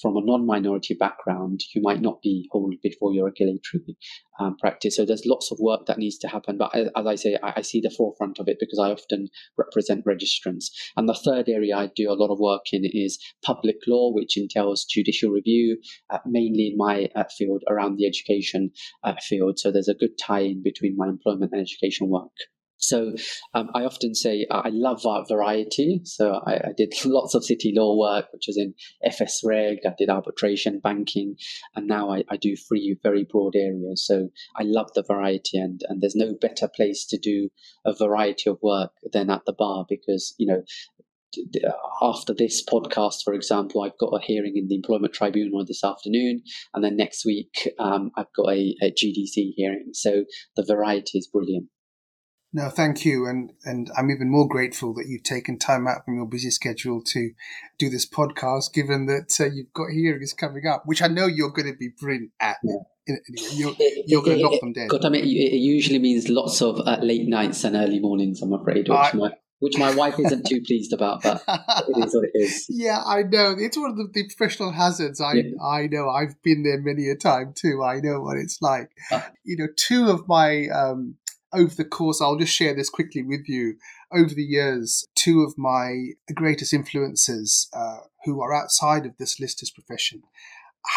from 0.01 0.17
a 0.17 0.25
non 0.25 0.45
minority 0.45 0.95
background, 0.99 1.61
you 1.73 1.81
might 1.81 2.01
not 2.01 2.21
be 2.21 2.47
hauled 2.51 2.75
before 2.81 3.13
your 3.13 3.25
regulatory 3.25 3.97
um, 4.39 4.57
practice. 4.57 4.95
So 4.95 5.05
there's 5.05 5.25
lots 5.25 5.51
of 5.51 5.59
work 5.59 5.85
that 5.85 5.97
needs 5.97 6.17
to 6.19 6.27
happen. 6.27 6.57
But 6.57 6.73
as, 6.75 6.89
I 6.95 7.15
say, 7.15 7.37
I, 7.43 7.53
I, 7.57 7.61
see 7.61 7.81
the 7.81 7.93
forefront 7.95 8.39
of 8.39 8.47
it 8.47 8.57
because 8.59 8.79
I 8.79 8.91
often 8.91 9.29
represent 9.57 10.05
registrants. 10.05 10.65
And 10.97 11.07
the 11.07 11.13
third 11.13 11.49
area 11.49 11.75
I 11.75 11.91
do 11.95 12.11
a 12.11 12.15
lot 12.15 12.31
of 12.31 12.39
work 12.39 12.65
in 12.71 12.83
is 12.83 13.19
public 13.43 13.77
law, 13.87 14.11
which 14.11 14.37
entails 14.37 14.85
judicial 14.85 15.31
review, 15.31 15.77
uh, 16.09 16.19
mainly 16.25 16.67
in 16.67 16.77
my 16.77 17.09
uh, 17.15 17.25
field 17.37 17.63
around 17.69 17.97
the 17.97 18.07
education 18.07 18.71
uh, 19.03 19.13
field. 19.21 19.59
So 19.59 19.71
there's 19.71 19.87
a 19.87 19.93
good 19.93 20.17
tie 20.17 20.41
in 20.41 20.63
between 20.63 20.95
my 20.97 21.07
employment 21.07 21.42
and 21.51 21.61
education 21.61 22.09
work. 22.09 22.31
So 22.83 23.15
um, 23.53 23.69
I 23.73 23.85
often 23.85 24.13
say 24.13 24.45
I 24.51 24.69
love 24.69 25.05
variety. 25.29 26.01
So 26.03 26.41
I, 26.45 26.55
I, 26.55 26.71
did 26.75 26.93
lots 27.05 27.33
of 27.33 27.45
city 27.45 27.73
law 27.75 27.97
work, 27.97 28.25
which 28.33 28.49
is 28.49 28.57
in 28.57 28.73
FS 29.05 29.41
Reg. 29.43 29.79
I 29.85 29.93
did 29.97 30.09
arbitration, 30.09 30.79
banking, 30.79 31.35
and 31.75 31.87
now 31.87 32.11
I, 32.11 32.23
I, 32.29 32.35
do 32.35 32.55
three 32.57 32.97
very 33.01 33.23
broad 33.23 33.55
areas. 33.55 34.05
So 34.05 34.29
I 34.57 34.63
love 34.63 34.89
the 34.95 35.03
variety, 35.03 35.57
and 35.57 35.81
and 35.87 36.01
there's 36.01 36.15
no 36.15 36.33
better 36.39 36.67
place 36.67 37.05
to 37.07 37.17
do 37.17 37.49
a 37.85 37.95
variety 37.95 38.49
of 38.49 38.59
work 38.61 38.91
than 39.13 39.29
at 39.29 39.45
the 39.45 39.53
bar 39.53 39.85
because 39.87 40.35
you 40.37 40.47
know 40.47 40.63
after 42.01 42.33
this 42.37 42.63
podcast, 42.63 43.23
for 43.23 43.33
example, 43.33 43.83
I've 43.83 43.97
got 43.97 44.13
a 44.13 44.21
hearing 44.21 44.53
in 44.55 44.67
the 44.67 44.75
Employment 44.75 45.13
Tribunal 45.13 45.65
this 45.65 45.83
afternoon, 45.83 46.43
and 46.73 46.83
then 46.83 46.97
next 46.97 47.25
week 47.25 47.69
um, 47.79 48.11
I've 48.17 48.33
got 48.35 48.49
a, 48.49 48.75
a, 48.81 48.91
GDC 48.91 49.53
hearing. 49.55 49.89
So 49.93 50.25
the 50.55 50.63
variety 50.63 51.17
is 51.17 51.27
brilliant. 51.27 51.67
No, 52.55 52.69
thank 52.69 53.03
you, 53.03 53.25
and 53.25 53.51
and 53.65 53.89
I'm 53.97 54.11
even 54.11 54.29
more 54.29 54.47
grateful 54.47 54.93
that 54.95 55.07
you've 55.07 55.23
taken 55.23 55.57
time 55.57 55.87
out 55.87 56.05
from 56.05 56.15
your 56.15 56.27
busy 56.27 56.51
schedule 56.51 57.01
to 57.07 57.31
do 57.79 57.89
this 57.89 58.07
podcast. 58.07 58.73
Given 58.73 59.07
that 59.07 59.35
uh, 59.39 59.45
you've 59.45 59.73
got 59.73 59.89
hearings 59.91 60.33
coming 60.33 60.67
up, 60.67 60.83
which 60.85 61.01
I 61.01 61.07
know 61.07 61.25
you're 61.25 61.51
going 61.51 61.71
to 61.71 61.77
be 61.77 61.89
brilliant 61.99 62.31
at. 62.39 62.57
Yeah. 62.63 62.77
You're, 63.51 63.73
you're 64.07 64.21
going 64.21 64.37
to 64.37 64.43
knock 64.43 64.61
them 64.61 64.71
dead. 64.71 64.87
God, 64.87 65.03
I 65.03 65.09
mean, 65.09 65.25
it 65.25 65.57
usually 65.57 65.99
means 65.99 66.29
lots 66.29 66.61
of 66.61 66.79
uh, 66.79 66.99
late 67.01 67.27
nights 67.27 67.65
and 67.65 67.75
early 67.75 67.99
mornings. 67.99 68.41
I'm 68.41 68.53
afraid, 68.53 68.87
which 68.87 68.91
I, 68.91 69.11
my 69.13 69.31
which 69.63 69.77
my 69.77 69.95
wife 69.95 70.19
isn't 70.19 70.45
too 70.45 70.61
pleased 70.61 70.91
about, 70.91 71.23
but 71.23 71.41
it 71.47 72.05
is 72.05 72.13
what 72.13 72.25
it 72.25 72.31
is. 72.33 72.67
Yeah, 72.69 73.01
I 73.05 73.23
know. 73.23 73.55
It's 73.57 73.77
one 73.77 73.91
of 73.91 73.97
the, 73.97 74.09
the 74.11 74.27
professional 74.35 74.73
hazards. 74.73 75.21
I 75.21 75.33
yeah. 75.33 75.63
I 75.63 75.87
know. 75.87 76.09
I've 76.09 76.41
been 76.43 76.63
there 76.63 76.81
many 76.81 77.07
a 77.07 77.15
time 77.15 77.53
too. 77.55 77.81
I 77.81 78.01
know 78.01 78.19
what 78.19 78.37
it's 78.37 78.61
like. 78.61 78.91
Uh, 79.09 79.21
you 79.45 79.55
know, 79.55 79.67
two 79.77 80.09
of 80.09 80.27
my 80.27 80.67
um, 80.67 81.15
over 81.53 81.73
the 81.73 81.85
course, 81.85 82.21
I'll 82.21 82.35
just 82.35 82.53
share 82.53 82.75
this 82.75 82.89
quickly 82.89 83.23
with 83.23 83.47
you. 83.47 83.75
Over 84.11 84.33
the 84.33 84.43
years, 84.43 85.05
two 85.15 85.43
of 85.43 85.57
my 85.57 86.09
greatest 86.33 86.73
influences 86.73 87.69
uh, 87.73 87.99
who 88.25 88.41
are 88.41 88.53
outside 88.53 89.05
of 89.05 89.15
this 89.17 89.37
solicitor's 89.37 89.71
profession 89.71 90.23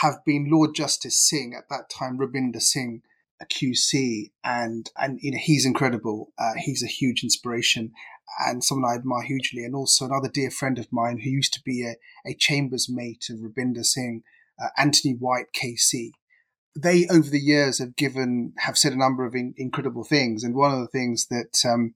have 0.00 0.24
been 0.24 0.50
Lord 0.50 0.74
Justice 0.74 1.20
Singh, 1.20 1.54
at 1.56 1.68
that 1.70 1.88
time 1.88 2.18
Rabinder 2.18 2.60
Singh, 2.60 3.02
a 3.40 3.46
QC, 3.46 4.32
and 4.42 4.90
and 4.96 5.20
you 5.22 5.30
know 5.30 5.38
he's 5.40 5.64
incredible. 5.64 6.32
Uh, 6.36 6.54
he's 6.56 6.82
a 6.82 6.88
huge 6.88 7.22
inspiration 7.22 7.92
and 8.38 8.62
someone 8.62 8.90
I 8.90 8.96
admire 8.96 9.22
hugely, 9.22 9.64
and 9.64 9.74
also 9.74 10.04
another 10.04 10.28
dear 10.28 10.50
friend 10.50 10.78
of 10.78 10.92
mine 10.92 11.18
who 11.18 11.30
used 11.30 11.54
to 11.54 11.62
be 11.64 11.84
a, 11.84 11.96
a 12.28 12.34
chambers 12.34 12.88
mate 12.88 13.26
of 13.30 13.38
Rabinder 13.38 13.84
Singh, 13.84 14.22
uh, 14.62 14.68
Anthony 14.76 15.14
White 15.14 15.52
KC. 15.54 16.10
They 16.78 17.06
over 17.08 17.30
the 17.30 17.40
years 17.40 17.78
have 17.78 17.96
given 17.96 18.52
have 18.58 18.76
said 18.76 18.92
a 18.92 18.98
number 18.98 19.24
of 19.24 19.34
in, 19.34 19.54
incredible 19.56 20.04
things, 20.04 20.44
and 20.44 20.54
one 20.54 20.72
of 20.72 20.80
the 20.80 20.88
things 20.88 21.28
that 21.28 21.58
um, 21.64 21.94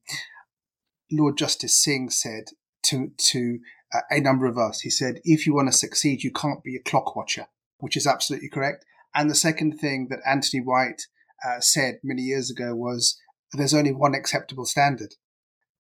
Lord 1.12 1.36
Justice 1.36 1.76
Singh 1.76 2.10
said 2.10 2.44
to 2.84 3.10
to 3.18 3.58
uh, 3.92 4.00
a 4.10 4.20
number 4.20 4.46
of 4.46 4.56
us, 4.56 4.80
he 4.80 4.90
said, 4.90 5.20
"If 5.24 5.46
you 5.46 5.54
want 5.54 5.70
to 5.70 5.76
succeed, 5.76 6.22
you 6.22 6.30
can't 6.30 6.62
be 6.62 6.76
a 6.76 6.82
clock 6.82 7.14
watcher," 7.14 7.48
which 7.78 7.96
is 7.96 8.06
absolutely 8.06 8.48
correct. 8.48 8.84
And 9.14 9.28
the 9.28 9.34
second 9.34 9.78
thing 9.78 10.06
that 10.08 10.20
Anthony 10.26 10.62
White 10.62 11.02
uh, 11.46 11.60
said 11.60 11.98
many 12.02 12.22
years 12.22 12.50
ago 12.50 12.74
was, 12.74 13.18
"There's 13.52 13.74
only 13.74 13.92
one 13.92 14.14
acceptable 14.14 14.64
standard." 14.64 15.14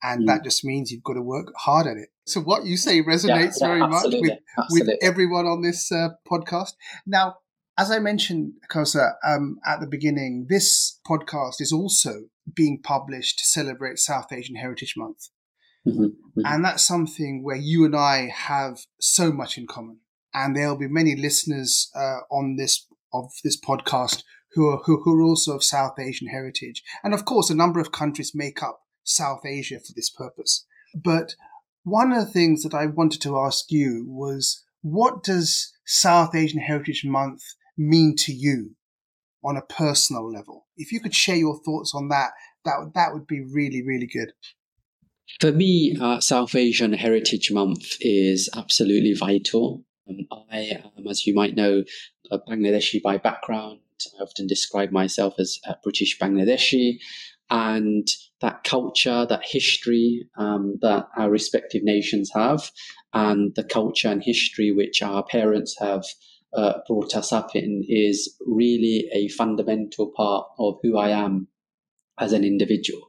And 0.02 0.22
mm. 0.22 0.26
that 0.26 0.44
just 0.44 0.64
means 0.64 0.90
you've 0.90 1.02
got 1.04 1.14
to 1.14 1.22
work 1.22 1.52
hard 1.56 1.86
at 1.86 1.96
it. 1.96 2.08
So 2.26 2.40
what 2.40 2.64
you 2.64 2.76
say 2.76 3.02
resonates 3.02 3.56
yeah, 3.60 3.66
yeah, 3.66 3.66
very 3.66 3.80
much 3.80 4.04
with, 4.06 4.38
with 4.70 4.88
everyone 5.02 5.46
on 5.46 5.62
this 5.62 5.90
uh, 5.90 6.10
podcast. 6.30 6.72
Now, 7.06 7.36
as 7.76 7.90
I 7.90 7.98
mentioned, 7.98 8.52
Kawsar, 8.70 9.14
um, 9.26 9.58
at 9.64 9.80
the 9.80 9.86
beginning, 9.86 10.46
this 10.48 11.00
podcast 11.08 11.60
is 11.60 11.72
also 11.72 12.24
being 12.54 12.80
published 12.82 13.38
to 13.38 13.44
celebrate 13.44 13.98
South 13.98 14.32
Asian 14.32 14.56
Heritage 14.56 14.94
Month. 14.96 15.28
Mm-hmm, 15.86 16.04
mm-hmm. 16.04 16.42
And 16.44 16.64
that's 16.64 16.86
something 16.86 17.42
where 17.42 17.56
you 17.56 17.84
and 17.84 17.96
I 17.96 18.28
have 18.28 18.80
so 19.00 19.32
much 19.32 19.56
in 19.56 19.66
common. 19.66 20.00
And 20.34 20.54
there'll 20.54 20.76
be 20.76 20.88
many 20.88 21.16
listeners 21.16 21.90
uh, 21.94 22.18
on 22.30 22.56
this 22.56 22.86
of 23.12 23.30
this 23.42 23.58
podcast 23.58 24.22
who 24.52 24.68
are, 24.68 24.80
who, 24.84 25.02
who 25.02 25.18
are 25.18 25.22
also 25.22 25.54
of 25.56 25.64
South 25.64 25.98
Asian 25.98 26.28
heritage. 26.28 26.82
And 27.02 27.14
of 27.14 27.24
course, 27.24 27.50
a 27.50 27.56
number 27.56 27.80
of 27.80 27.92
countries 27.92 28.32
make 28.34 28.62
up 28.62 28.82
South 29.10 29.44
Asia 29.44 29.78
for 29.80 29.92
this 29.94 30.10
purpose. 30.10 30.66
But 30.94 31.34
one 31.84 32.12
of 32.12 32.24
the 32.24 32.32
things 32.32 32.62
that 32.62 32.74
I 32.74 32.86
wanted 32.86 33.20
to 33.22 33.38
ask 33.38 33.70
you 33.70 34.04
was 34.08 34.64
what 34.82 35.22
does 35.22 35.72
South 35.86 36.34
Asian 36.34 36.60
Heritage 36.60 37.04
Month 37.04 37.42
mean 37.76 38.14
to 38.18 38.32
you 38.32 38.76
on 39.44 39.56
a 39.56 39.62
personal 39.62 40.30
level? 40.30 40.66
If 40.76 40.92
you 40.92 41.00
could 41.00 41.14
share 41.14 41.36
your 41.36 41.60
thoughts 41.62 41.92
on 41.94 42.08
that, 42.08 42.30
that 42.64 42.76
would, 42.78 42.94
that 42.94 43.12
would 43.12 43.26
be 43.26 43.40
really, 43.40 43.82
really 43.82 44.06
good. 44.06 44.32
For 45.40 45.52
me, 45.52 45.96
uh, 46.00 46.20
South 46.20 46.54
Asian 46.54 46.92
Heritage 46.92 47.52
Month 47.52 47.96
is 48.00 48.48
absolutely 48.56 49.14
vital. 49.14 49.84
Um, 50.08 50.26
I 50.50 50.80
am, 50.96 51.06
as 51.08 51.26
you 51.26 51.34
might 51.34 51.54
know, 51.54 51.84
a 52.30 52.38
Bangladeshi 52.38 53.00
by 53.02 53.16
background. 53.16 53.80
I 54.18 54.22
often 54.22 54.46
describe 54.46 54.90
myself 54.92 55.34
as 55.38 55.58
a 55.66 55.76
British 55.82 56.18
Bangladeshi 56.18 56.98
and 57.50 58.08
that 58.40 58.64
culture, 58.64 59.26
that 59.26 59.44
history 59.44 60.26
um, 60.38 60.78
that 60.80 61.08
our 61.16 61.30
respective 61.30 61.82
nations 61.82 62.30
have, 62.34 62.70
and 63.12 63.54
the 63.56 63.64
culture 63.64 64.08
and 64.08 64.22
history 64.22 64.72
which 64.72 65.02
our 65.02 65.24
parents 65.24 65.76
have 65.80 66.04
uh, 66.56 66.74
brought 66.86 67.14
us 67.14 67.32
up 67.32 67.54
in 67.54 67.84
is 67.88 68.36
really 68.46 69.08
a 69.12 69.28
fundamental 69.28 70.12
part 70.16 70.46
of 70.58 70.78
who 70.82 70.98
I 70.98 71.10
am 71.10 71.48
as 72.18 72.32
an 72.32 72.44
individual. 72.44 73.00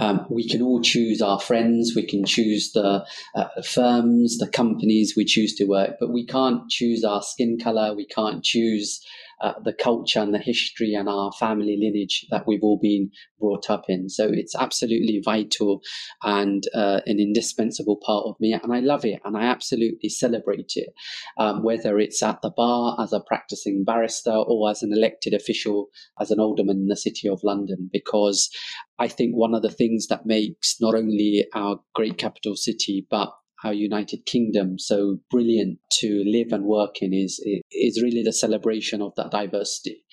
Um, 0.00 0.26
we 0.30 0.48
can 0.48 0.62
all 0.62 0.80
choose 0.80 1.20
our 1.20 1.38
friends, 1.38 1.92
we 1.94 2.06
can 2.06 2.24
choose 2.24 2.72
the 2.72 3.04
uh, 3.34 3.48
firms, 3.62 4.38
the 4.38 4.48
companies 4.48 5.14
we 5.16 5.24
choose 5.24 5.54
to 5.56 5.66
work, 5.66 5.96
but 6.00 6.12
we 6.12 6.26
can't 6.26 6.68
choose 6.70 7.04
our 7.04 7.22
skin 7.22 7.58
color, 7.62 7.94
we 7.94 8.06
can't 8.06 8.42
choose 8.42 9.04
uh, 9.40 9.52
the 9.64 9.72
culture 9.72 10.20
and 10.20 10.34
the 10.34 10.38
history 10.38 10.94
and 10.94 11.08
our 11.08 11.30
family 11.32 11.76
lineage 11.78 12.26
that 12.30 12.46
we've 12.46 12.62
all 12.62 12.78
been 12.80 13.10
brought 13.38 13.68
up 13.70 13.84
in. 13.88 14.08
So 14.08 14.30
it's 14.32 14.54
absolutely 14.54 15.20
vital 15.24 15.80
and 16.22 16.62
uh, 16.74 17.00
an 17.06 17.20
indispensable 17.20 17.98
part 18.04 18.24
of 18.26 18.36
me. 18.40 18.52
And 18.52 18.72
I 18.72 18.80
love 18.80 19.04
it 19.04 19.20
and 19.24 19.36
I 19.36 19.44
absolutely 19.44 20.08
celebrate 20.08 20.72
it, 20.76 20.90
um, 21.38 21.62
whether 21.62 21.98
it's 21.98 22.22
at 22.22 22.40
the 22.42 22.50
bar 22.50 22.96
as 23.00 23.12
a 23.12 23.20
practicing 23.20 23.84
barrister 23.84 24.32
or 24.32 24.70
as 24.70 24.82
an 24.82 24.92
elected 24.92 25.34
official, 25.34 25.88
as 26.20 26.30
an 26.30 26.40
alderman 26.40 26.78
in 26.78 26.86
the 26.86 26.96
City 26.96 27.28
of 27.28 27.40
London, 27.44 27.90
because 27.92 28.50
I 28.98 29.08
think 29.08 29.34
one 29.34 29.54
of 29.54 29.62
the 29.62 29.70
things 29.70 30.06
that 30.08 30.26
makes 30.26 30.76
not 30.80 30.94
only 30.94 31.46
our 31.54 31.80
great 31.94 32.18
capital 32.18 32.56
city, 32.56 33.06
but 33.10 33.32
our 33.64 33.72
United 33.72 34.26
Kingdom 34.26 34.78
so 34.78 35.18
brilliant 35.30 35.78
to 36.00 36.22
live 36.26 36.52
and 36.52 36.64
work 36.64 36.96
in 37.00 37.12
is 37.12 37.42
is 37.70 38.02
really 38.02 38.22
the 38.22 38.32
celebration 38.32 39.02
of 39.02 39.14
that 39.16 39.30
diversity. 39.30 40.04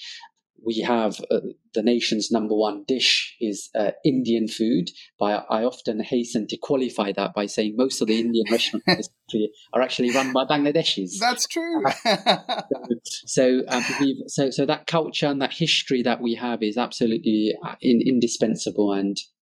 We 0.66 0.80
have 0.80 1.20
uh, 1.30 1.40
the 1.74 1.84
nation's 1.84 2.32
number 2.32 2.56
one 2.56 2.86
dish 2.88 3.36
is 3.42 3.70
uh, 3.78 3.92
Indian 4.06 4.48
food. 4.48 4.92
But 5.20 5.46
I 5.50 5.64
often 5.64 6.02
hasten 6.02 6.48
to 6.48 6.58
qualify 6.58 7.12
that 7.14 7.34
by 7.34 7.48
saying 7.48 7.76
most 7.76 8.02
of 8.02 8.08
the 8.08 8.20
Indian 8.20 8.46
restaurants 8.50 8.88
in 8.88 8.96
this 8.96 9.10
country 9.10 9.52
are 9.74 9.82
actually 9.82 10.12
run 10.12 10.32
by 10.32 10.46
Bangladeshis. 10.46 11.20
That's 11.20 11.48
true. 11.48 11.84
so, 13.04 13.62
um, 13.68 13.84
so, 14.28 14.52
so 14.52 14.66
that 14.66 14.88
culture 14.88 15.28
and 15.28 15.42
that 15.42 15.54
history 15.54 16.02
that 16.04 16.22
we 16.22 16.36
have 16.36 16.64
is 16.64 16.78
absolutely 16.78 17.54
uh, 17.66 17.76
in, 17.82 18.02
indispensable 18.06 18.94
and 18.94 19.18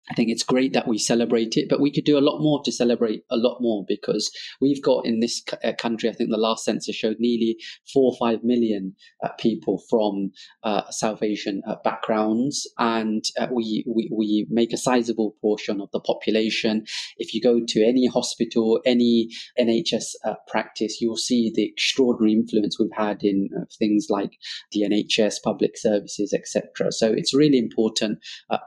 I 0.10 0.14
think 0.14 0.30
it's 0.30 0.44
great 0.44 0.74
that 0.74 0.88
we 0.88 1.00
celebrate 1.00 1.58
it, 1.58 1.68
but 1.68 1.82
we 1.82 1.92
could 1.92 2.06
do 2.06 2.18
a 2.18 2.22
lot 2.22 2.40
more 2.40 2.62
to 2.64 2.72
celebrate 2.72 3.24
a 3.32 3.38
lot 3.38 3.58
more 3.60 3.84
because 3.88 4.32
we've 4.62 4.82
got 4.84 5.06
in 5.06 5.20
this 5.20 5.44
uh, 5.64 5.74
country, 5.78 6.10
I 6.10 6.14
think 6.14 6.30
the 6.30 6.38
last 6.38 6.64
census 6.64 6.96
showed 6.96 7.18
nearly 7.20 7.58
four 7.92 8.12
or 8.12 8.18
five 8.20 8.44
million 8.44 8.96
uh, 9.24 9.30
people 9.40 9.82
from 9.90 10.32
uh, 10.64 10.84
South 10.92 11.24
Asian 11.24 11.64
uh, 11.68 11.76
backgrounds, 11.84 12.70
and 12.78 13.24
uh, 13.40 13.48
we, 13.52 13.84
we, 13.88 14.10
we 14.12 14.48
make 14.50 14.74
a 14.74 14.78
sizable 14.78 15.36
portion 15.42 15.82
of 15.82 15.90
the 15.92 16.00
population. 16.00 16.86
If 17.18 17.34
you 17.34 17.42
go 17.42 17.62
to 17.68 17.84
any 17.84 18.08
hospital, 18.08 18.82
any 18.86 19.30
NHS 19.60 20.14
uh, 20.24 20.36
practice, 20.48 21.02
you'll 21.02 21.18
see 21.18 21.52
the 21.54 21.66
extraordinary 21.66 22.34
influence 22.34 22.80
we've 22.80 22.90
had 22.96 23.24
in 23.24 23.50
things 23.80 24.08
like 24.10 24.38
the 24.72 24.82
NHS, 24.82 25.38
public 25.44 25.78
services, 25.78 26.32
etc. 26.32 26.92
So 26.92 27.12
it's 27.12 27.34
really 27.34 27.58
important 27.58 28.20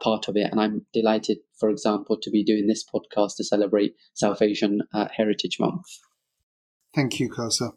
part 0.03 0.27
of 0.27 0.37
it, 0.37 0.51
and 0.51 0.61
I'm 0.61 0.85
delighted 0.93 1.28
delighted, 1.29 1.45
for 1.59 1.71
example, 1.71 2.17
to 2.21 2.31
be 2.31 2.45
doing 2.45 2.67
this 2.67 2.85
podcast 2.85 3.37
to 3.37 3.45
celebrate 3.45 3.95
South 4.15 4.43
Asian 4.43 4.81
uh, 4.95 5.09
Heritage 5.17 5.59
Month. 5.61 5.85
Thank 6.95 7.21
you, 7.21 7.29
Kawsar. 7.29 7.73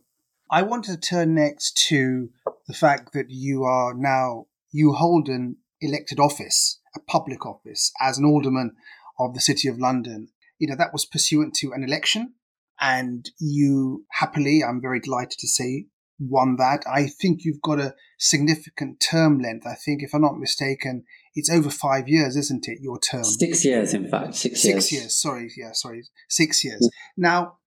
I 0.49 0.63
want 0.63 0.85
to 0.85 0.97
turn 0.97 1.35
next 1.35 1.77
to 1.89 2.29
the 2.67 2.73
fact 2.73 3.13
that 3.13 3.27
you 3.29 3.63
are 3.63 3.93
now, 3.93 4.47
you 4.71 4.93
hold 4.93 5.27
an 5.29 5.57
elected 5.79 6.19
office, 6.19 6.79
a 6.95 6.99
public 6.99 7.45
office, 7.45 7.91
as 8.01 8.17
an 8.17 8.25
alderman 8.25 8.73
of 9.19 9.33
the 9.33 9.41
City 9.41 9.67
of 9.67 9.79
London. 9.79 10.27
You 10.59 10.67
know, 10.67 10.75
that 10.75 10.93
was 10.93 11.05
pursuant 11.05 11.53
to 11.55 11.71
an 11.73 11.83
election, 11.83 12.33
and 12.79 13.29
you 13.39 14.05
happily, 14.11 14.61
I'm 14.63 14.81
very 14.81 14.99
delighted 14.99 15.39
to 15.39 15.47
say, 15.47 15.87
won 16.19 16.57
that. 16.57 16.83
I 16.87 17.07
think 17.07 17.43
you've 17.43 17.61
got 17.61 17.79
a 17.79 17.95
significant 18.19 18.99
term 18.99 19.39
length. 19.39 19.65
I 19.65 19.75
think, 19.75 20.03
if 20.03 20.13
I'm 20.13 20.21
not 20.21 20.37
mistaken, 20.37 21.03
it's 21.35 21.49
over 21.49 21.69
five 21.69 22.07
years, 22.07 22.35
isn't 22.35 22.67
it? 22.67 22.79
Your 22.81 22.99
term. 22.99 23.23
Six 23.23 23.63
years, 23.63 23.93
in 23.93 24.07
fact. 24.07 24.35
Six, 24.35 24.61
six 24.61 24.91
years. 24.91 25.03
years. 25.03 25.21
Sorry, 25.21 25.51
yeah, 25.57 25.71
sorry, 25.73 26.03
six 26.29 26.63
years. 26.63 26.89
Now, 27.15 27.57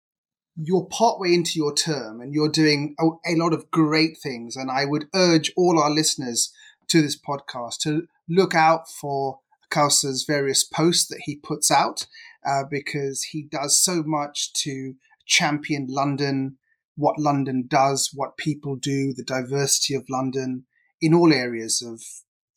you're 0.55 0.85
partway 0.85 1.33
into 1.33 1.53
your 1.55 1.73
term, 1.73 2.21
and 2.21 2.33
you're 2.33 2.49
doing 2.49 2.95
a, 2.99 3.05
a 3.25 3.35
lot 3.35 3.53
of 3.53 3.69
great 3.71 4.17
things. 4.21 4.55
And 4.55 4.71
I 4.71 4.85
would 4.85 5.07
urge 5.13 5.51
all 5.57 5.79
our 5.79 5.89
listeners 5.89 6.53
to 6.87 7.01
this 7.01 7.19
podcast 7.19 7.79
to 7.79 8.03
look 8.29 8.55
out 8.55 8.89
for 8.89 9.39
Kawsar's 9.69 10.23
various 10.25 10.63
posts 10.63 11.07
that 11.07 11.21
he 11.25 11.35
puts 11.35 11.71
out, 11.71 12.07
uh, 12.45 12.63
because 12.69 13.23
he 13.23 13.43
does 13.43 13.77
so 13.77 14.03
much 14.05 14.53
to 14.53 14.93
champion 15.25 15.87
London, 15.89 16.57
what 16.95 17.19
London 17.19 17.65
does, 17.67 18.11
what 18.13 18.37
people 18.37 18.75
do, 18.75 19.13
the 19.13 19.23
diversity 19.23 19.95
of 19.95 20.05
London 20.09 20.65
in 21.01 21.13
all 21.13 21.33
areas 21.33 21.81
of 21.81 22.01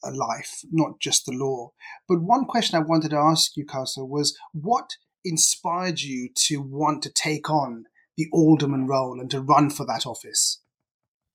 life, 0.04 0.61
not 0.70 1.00
just 1.00 1.26
the 1.26 1.32
law. 1.32 1.72
But 2.08 2.22
one 2.22 2.44
question 2.44 2.78
I 2.78 2.84
wanted 2.84 3.11
to 3.11 3.16
ask 3.16 3.56
you, 3.56 3.66
Kawsar, 3.66 4.08
was 4.08 4.37
what 4.52 4.90
inspired 5.24 6.00
you 6.00 6.28
to 6.46 6.61
want 6.62 7.02
to 7.02 7.11
take 7.11 7.50
on 7.50 7.84
the 8.16 8.26
alderman 8.32 8.87
role 8.87 9.20
and 9.20 9.30
to 9.30 9.40
run 9.40 9.70
for 9.70 9.84
that 9.87 10.06
office? 10.06 10.61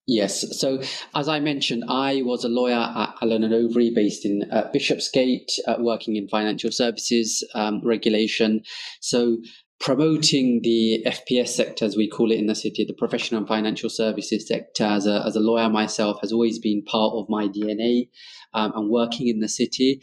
Yes. 0.05 0.59
So, 0.59 0.81
as 1.15 1.29
I 1.29 1.39
mentioned, 1.39 1.85
I 1.87 2.23
was 2.23 2.43
a 2.43 2.49
lawyer 2.49 2.73
at 2.73 3.15
Allen 3.21 3.43
and 3.43 3.53
Overy, 3.53 3.95
based 3.95 4.25
in 4.25 4.43
uh, 4.51 4.69
Bishopsgate, 4.73 5.49
uh, 5.65 5.75
working 5.79 6.17
in 6.17 6.27
financial 6.27 6.71
services 6.71 7.41
um, 7.55 7.81
regulation. 7.85 8.63
So, 8.99 9.37
promoting 9.83 10.61
the 10.63 11.03
FPS 11.05 11.49
sector, 11.49 11.83
as 11.83 11.97
we 11.97 12.07
call 12.07 12.31
it 12.31 12.39
in 12.39 12.47
the 12.47 12.55
city, 12.55 12.85
the 12.85 12.93
professional 12.93 13.39
and 13.39 13.47
financial 13.47 13.89
services 13.89 14.47
sector, 14.47 14.85
as 14.85 15.05
a, 15.05 15.21
as 15.27 15.35
a 15.35 15.41
lawyer 15.41 15.69
myself, 15.69 16.17
has 16.21 16.31
always 16.31 16.57
been 16.57 16.81
part 16.85 17.11
of 17.13 17.27
my 17.27 17.49
DNA 17.49 18.07
um, 18.53 18.71
and 18.77 18.89
working 18.89 19.27
in 19.27 19.41
the 19.41 19.49
city. 19.49 20.01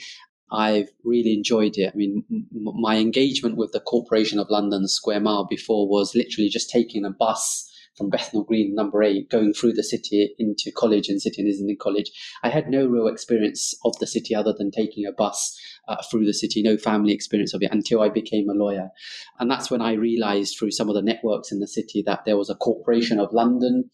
I've 0.52 0.90
really 1.02 1.32
enjoyed 1.32 1.78
it. 1.78 1.92
I 1.94 1.96
mean, 1.96 2.24
m- 2.30 2.46
my 2.52 2.96
engagement 2.98 3.56
with 3.56 3.72
the 3.72 3.80
Corporation 3.80 4.38
of 4.38 4.50
London 4.50 4.86
Square 4.86 5.20
Mile 5.20 5.46
before 5.48 5.88
was 5.88 6.14
literally 6.14 6.50
just 6.50 6.68
taking 6.68 7.06
a 7.06 7.10
bus 7.10 7.69
from 8.00 8.08
Bethnal 8.08 8.44
Green, 8.44 8.74
number 8.74 9.02
eight, 9.02 9.28
going 9.28 9.52
through 9.52 9.74
the 9.74 9.84
city 9.84 10.34
into 10.38 10.72
college 10.74 11.10
and 11.10 11.20
City 11.20 11.42
and 11.42 11.50
Islington 11.50 11.76
College. 11.78 12.10
I 12.42 12.48
had 12.48 12.68
no 12.68 12.86
real 12.86 13.06
experience 13.06 13.74
of 13.84 13.92
the 14.00 14.06
city 14.06 14.34
other 14.34 14.54
than 14.56 14.70
taking 14.70 15.04
a 15.04 15.12
bus 15.12 15.60
uh, 15.86 16.02
through 16.10 16.24
the 16.24 16.32
city, 16.32 16.62
no 16.62 16.78
family 16.78 17.12
experience 17.12 17.52
of 17.52 17.62
it 17.62 17.70
until 17.70 18.00
I 18.00 18.08
became 18.08 18.48
a 18.48 18.54
lawyer. 18.54 18.88
And 19.38 19.50
that's 19.50 19.70
when 19.70 19.82
I 19.82 19.92
realized 19.92 20.56
through 20.58 20.70
some 20.70 20.88
of 20.88 20.94
the 20.94 21.02
networks 21.02 21.52
in 21.52 21.60
the 21.60 21.68
city 21.68 22.02
that 22.06 22.24
there 22.24 22.38
was 22.38 22.48
a 22.48 22.54
corporation 22.54 23.20
of 23.20 23.34
London 23.34 23.90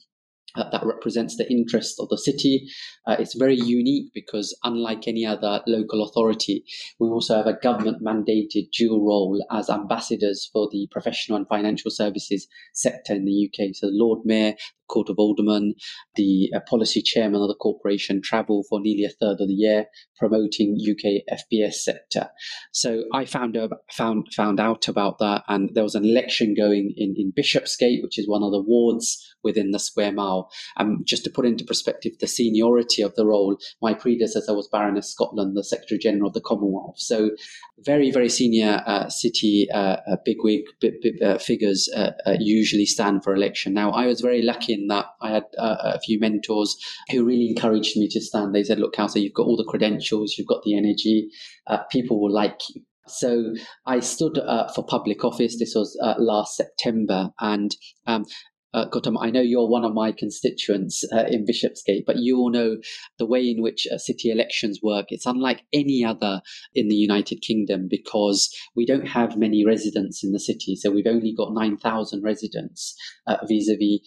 uh, 0.57 0.69
that 0.71 0.85
represents 0.85 1.37
the 1.37 1.51
interest 1.51 1.97
of 2.01 2.09
the 2.09 2.19
city. 2.19 2.69
Uh, 3.07 3.17
it's 3.19 3.35
very 3.35 3.57
unique 3.57 4.11
because, 4.15 4.57
unlike 4.65 5.07
any 5.07 5.25
other 5.25 5.63
local 5.67 6.05
authority, 6.05 6.65
we 6.99 7.09
also 7.09 7.37
have 7.37 7.47
a 7.47 7.59
government 7.61 8.03
mandated 8.03 8.71
dual 8.77 9.05
role 9.05 9.45
as 9.51 9.71
ambassadors 9.71 10.49
for 10.53 10.69
the 10.73 10.89
professional 10.91 11.37
and 11.37 11.49
financial 11.49 11.91
services 11.91 12.47
sector 12.73 13.15
in 13.15 13.25
the 13.25 13.49
UK. 13.49 13.75
So, 13.75 13.89
Lord 13.91 14.21
Mayor, 14.25 14.55
Court 14.89 15.09
of 15.09 15.17
Aldermen, 15.19 15.75
the 16.15 16.51
uh, 16.55 16.61
policy 16.69 17.03
chairman 17.03 17.43
of 17.43 17.49
the 17.49 17.55
corporation, 17.55 18.23
travel 18.23 18.65
for 18.69 18.81
nearly 18.81 19.05
a 19.05 19.11
third 19.11 19.41
of 19.41 19.49
the 19.49 19.55
year, 19.55 19.87
promoting 20.19 20.79
UK 20.81 21.23
FPS 21.33 21.75
sector. 21.75 22.29
So 22.73 23.05
I 23.13 23.25
found 23.25 23.57
out, 23.57 23.71
found 23.93 24.29
found 24.35 24.61
out 24.61 24.89
about 24.89 25.19
that, 25.19 25.43
and 25.49 25.71
there 25.75 25.85
was 25.85 25.95
an 25.95 26.05
election 26.05 26.55
going 26.57 26.93
in 26.97 27.15
in 27.17 27.33
Bishopsgate, 27.35 28.03
which 28.03 28.19
is 28.19 28.29
one 28.29 28.43
of 28.43 28.53
the 28.53 28.63
wards 28.63 29.35
within 29.43 29.71
the 29.71 29.79
Square 29.79 30.13
Mile. 30.13 30.51
Um, 30.77 31.03
just 31.05 31.25
to 31.25 31.31
put 31.31 31.47
into 31.47 31.65
perspective 31.65 32.13
the 32.19 32.27
seniority 32.27 33.03
of 33.03 33.15
the 33.15 33.27
role, 33.27 33.57
my 33.81 33.95
predecessor 33.95 34.55
was 34.55 34.69
Baroness 34.69 35.11
Scotland, 35.11 35.57
the 35.57 35.65
Secretary 35.65 35.99
General 35.99 36.29
of 36.29 36.35
the 36.35 36.41
Commonwealth. 36.41 36.99
So 36.99 37.31
very 37.81 38.11
very 38.11 38.29
senior 38.29 38.83
uh, 38.87 39.09
city 39.09 39.69
uh, 39.73 39.97
uh 40.11 40.17
bigwig 40.25 40.63
uh, 41.23 41.39
figures 41.39 41.89
uh, 41.95 42.13
uh, 42.27 42.37
usually 42.39 42.87
stand 42.87 43.23
for 43.23 43.35
election. 43.35 43.75
Now 43.75 43.91
I 43.91 44.07
was 44.07 44.21
very 44.21 44.43
lucky 44.43 44.73
in 44.81 44.89
that 44.89 45.07
I 45.21 45.31
had 45.31 45.45
uh, 45.59 45.77
a 45.83 46.01
few 46.01 46.19
mentors 46.21 46.77
who 47.11 47.25
really 47.25 47.49
encouraged 47.49 47.97
me 47.97 48.09
to 48.09 48.21
stand. 48.21 48.55
They 48.55 48.65
said, 48.65 48.79
"Look, 48.79 48.95
Kawsar, 48.95 49.21
you've 49.23 49.35
got 49.35 49.47
all 49.47 49.57
the 49.57 49.65
credentials, 49.65 50.35
you've 50.37 50.47
got 50.47 50.63
the 50.65 50.77
energy. 50.77 51.29
Uh, 51.67 51.79
people 51.91 52.21
will 52.21 52.33
like 52.33 52.61
you." 52.75 52.83
So 53.09 53.55
I 53.87 54.01
stood 54.01 54.39
uh, 54.39 54.69
for 54.75 54.85
public 54.85 55.25
office. 55.25 55.59
This 55.59 55.75
was 55.75 55.97
uh, 56.03 56.15
last 56.19 56.57
September, 56.57 57.31
and 57.41 57.75
um, 58.07 58.25
uh, 58.77 58.87
Gautam, 58.91 59.17
I 59.19 59.31
know 59.31 59.41
you're 59.41 59.69
one 59.69 59.85
of 59.85 59.95
my 59.95 60.13
constituents 60.13 61.03
uh, 61.11 61.25
in 61.29 61.47
Bishopsgate, 61.47 62.05
but 62.07 62.17
you 62.19 62.37
all 62.37 62.51
know 62.51 62.77
the 63.19 63.25
way 63.25 63.41
in 63.41 63.63
which 63.63 63.89
uh, 63.91 63.97
city 63.97 64.31
elections 64.31 64.81
work. 64.83 65.07
It's 65.09 65.25
unlike 65.25 65.63
any 65.73 66.05
other 66.05 66.43
in 66.75 66.89
the 66.89 66.95
United 66.95 67.41
Kingdom 67.41 67.89
because 67.89 68.55
we 68.77 68.85
don't 68.85 69.09
have 69.09 69.39
many 69.39 69.65
residents 69.65 70.23
in 70.23 70.33
the 70.33 70.39
city. 70.39 70.77
So 70.77 70.91
we've 70.91 71.07
only 71.07 71.35
got 71.35 71.55
9,000 71.55 72.23
residents 72.23 72.95
vis 73.49 73.69
a 73.71 73.77
vis 73.77 74.01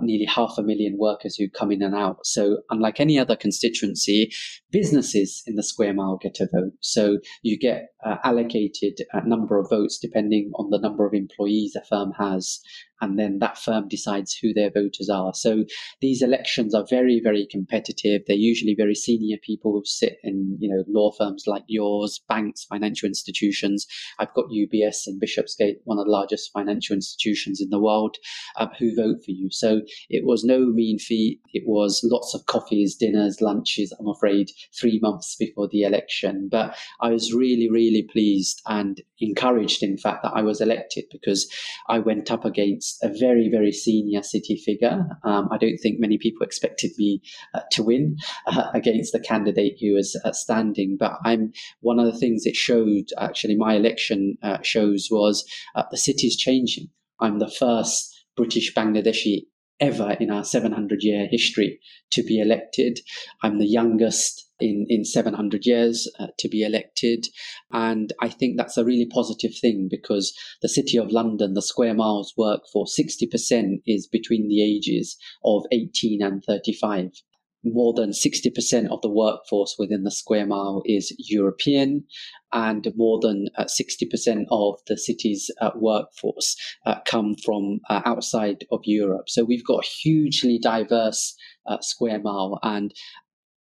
nearly 0.00 0.26
half 0.26 0.54
a 0.58 0.62
million 0.62 0.96
workers 0.98 1.36
who 1.36 1.48
come 1.48 1.70
in 1.70 1.80
and 1.82 1.94
out. 1.94 2.26
So 2.26 2.58
unlike 2.68 2.98
any 2.98 3.20
other 3.20 3.36
constituency, 3.36 4.32
businesses 4.72 5.44
in 5.46 5.54
the 5.54 5.62
square 5.62 5.94
mile 5.94 6.18
get 6.20 6.40
a 6.40 6.48
vote. 6.52 6.72
So 6.80 7.18
you 7.42 7.58
get 7.58 7.90
uh, 8.04 8.16
allocated 8.24 8.98
a 9.12 9.26
number 9.26 9.58
of 9.58 9.70
votes 9.70 9.98
depending 9.98 10.50
on 10.56 10.70
the 10.70 10.78
number 10.78 11.06
of 11.06 11.14
employees 11.14 11.76
a 11.76 11.84
firm 11.84 12.12
has 12.18 12.60
and 13.00 13.18
then 13.18 13.38
that 13.40 13.58
firm 13.58 13.88
decides 13.88 14.34
who 14.34 14.52
their 14.52 14.70
voters 14.70 15.08
are. 15.12 15.34
So 15.34 15.64
these 16.00 16.22
elections 16.22 16.74
are 16.74 16.84
very, 16.88 17.20
very 17.22 17.46
competitive. 17.50 18.22
They're 18.26 18.36
usually 18.36 18.74
very 18.76 18.94
senior 18.94 19.36
people 19.42 19.72
who 19.72 19.82
sit 19.84 20.16
in, 20.22 20.56
you 20.60 20.68
know, 20.68 20.84
law 20.88 21.12
firms 21.12 21.44
like 21.46 21.64
yours, 21.68 22.22
banks, 22.28 22.64
financial 22.64 23.06
institutions. 23.06 23.86
I've 24.18 24.34
got 24.34 24.46
UBS 24.46 25.06
in 25.06 25.18
Bishopsgate, 25.18 25.78
one 25.84 25.98
of 25.98 26.06
the 26.06 26.12
largest 26.12 26.50
financial 26.52 26.94
institutions 26.94 27.60
in 27.60 27.70
the 27.70 27.80
world, 27.80 28.16
um, 28.56 28.70
who 28.78 28.94
vote 28.94 29.24
for 29.24 29.30
you. 29.30 29.48
So 29.50 29.82
it 30.08 30.24
was 30.24 30.44
no 30.44 30.66
mean 30.66 30.98
feat. 30.98 31.40
It 31.52 31.64
was 31.66 32.00
lots 32.04 32.34
of 32.34 32.46
coffees, 32.46 32.96
dinners, 32.96 33.40
lunches, 33.40 33.92
I'm 33.98 34.08
afraid, 34.08 34.50
three 34.78 34.98
months 35.02 35.36
before 35.36 35.68
the 35.68 35.82
election. 35.82 36.48
But 36.50 36.76
I 37.00 37.10
was 37.10 37.32
really, 37.32 37.70
really 37.70 38.06
pleased 38.10 38.62
and 38.66 39.00
encouraged, 39.20 39.82
in 39.82 39.98
fact, 39.98 40.22
that 40.22 40.32
I 40.34 40.42
was 40.42 40.60
elected 40.60 41.04
because 41.10 41.50
I 41.88 41.98
went 41.98 42.30
up 42.30 42.44
against 42.44 42.85
a 43.02 43.08
very, 43.08 43.48
very 43.50 43.72
senior 43.72 44.22
city 44.22 44.56
figure. 44.56 45.06
Um, 45.24 45.48
I 45.50 45.58
don't 45.58 45.78
think 45.78 45.98
many 45.98 46.18
people 46.18 46.44
expected 46.44 46.92
me 46.98 47.22
uh, 47.54 47.60
to 47.72 47.82
win 47.82 48.16
uh, 48.46 48.70
against 48.74 49.12
the 49.12 49.20
candidate 49.20 49.78
who 49.80 49.94
was 49.94 50.20
uh, 50.24 50.32
standing. 50.32 50.96
But 50.98 51.18
I'm 51.24 51.52
one 51.80 51.98
of 51.98 52.06
the 52.06 52.18
things 52.18 52.46
it 52.46 52.56
showed, 52.56 53.08
actually, 53.18 53.56
my 53.56 53.74
election 53.74 54.36
uh, 54.42 54.58
shows 54.62 55.08
was 55.10 55.44
uh, 55.74 55.84
the 55.90 55.96
city 55.96 56.26
is 56.26 56.36
changing. 56.36 56.88
I'm 57.20 57.38
the 57.38 57.50
first 57.50 58.14
British 58.36 58.74
Bangladeshi 58.74 59.42
ever 59.80 60.16
in 60.20 60.30
our 60.30 60.44
700 60.44 61.02
year 61.02 61.26
history 61.30 61.80
to 62.10 62.22
be 62.22 62.40
elected. 62.40 63.00
I'm 63.42 63.58
the 63.58 63.66
youngest 63.66 64.45
in, 64.60 64.86
in 64.88 65.04
700 65.04 65.66
years 65.66 66.10
uh, 66.18 66.28
to 66.38 66.48
be 66.48 66.62
elected. 66.62 67.26
And 67.72 68.12
I 68.20 68.28
think 68.28 68.56
that's 68.56 68.76
a 68.76 68.84
really 68.84 69.06
positive 69.06 69.52
thing 69.60 69.88
because 69.90 70.34
the 70.62 70.68
City 70.68 70.98
of 70.98 71.10
London, 71.10 71.54
the 71.54 71.62
square 71.62 71.94
miles 71.94 72.32
work 72.36 72.62
for 72.72 72.84
60% 72.86 73.82
is 73.86 74.06
between 74.06 74.48
the 74.48 74.62
ages 74.62 75.16
of 75.44 75.64
18 75.72 76.22
and 76.22 76.42
35 76.44 77.10
more 77.66 77.92
than 77.94 78.10
60% 78.10 78.88
of 78.90 79.00
the 79.02 79.10
workforce 79.10 79.76
within 79.78 80.04
the 80.04 80.10
square 80.10 80.46
mile 80.46 80.82
is 80.84 81.14
European, 81.18 82.04
and 82.52 82.86
more 82.96 83.18
than 83.20 83.48
uh, 83.58 83.64
60% 83.64 84.44
of 84.50 84.78
the 84.86 84.96
city's 84.96 85.50
uh, 85.60 85.70
workforce 85.74 86.56
uh, 86.86 86.96
come 87.06 87.34
from 87.44 87.80
uh, 87.90 88.02
outside 88.04 88.64
of 88.70 88.80
Europe. 88.84 89.28
So 89.28 89.44
we've 89.44 89.66
got 89.66 89.84
a 89.84 89.88
hugely 89.88 90.58
diverse 90.62 91.34
uh, 91.66 91.78
square 91.80 92.20
mile, 92.20 92.58
and 92.62 92.94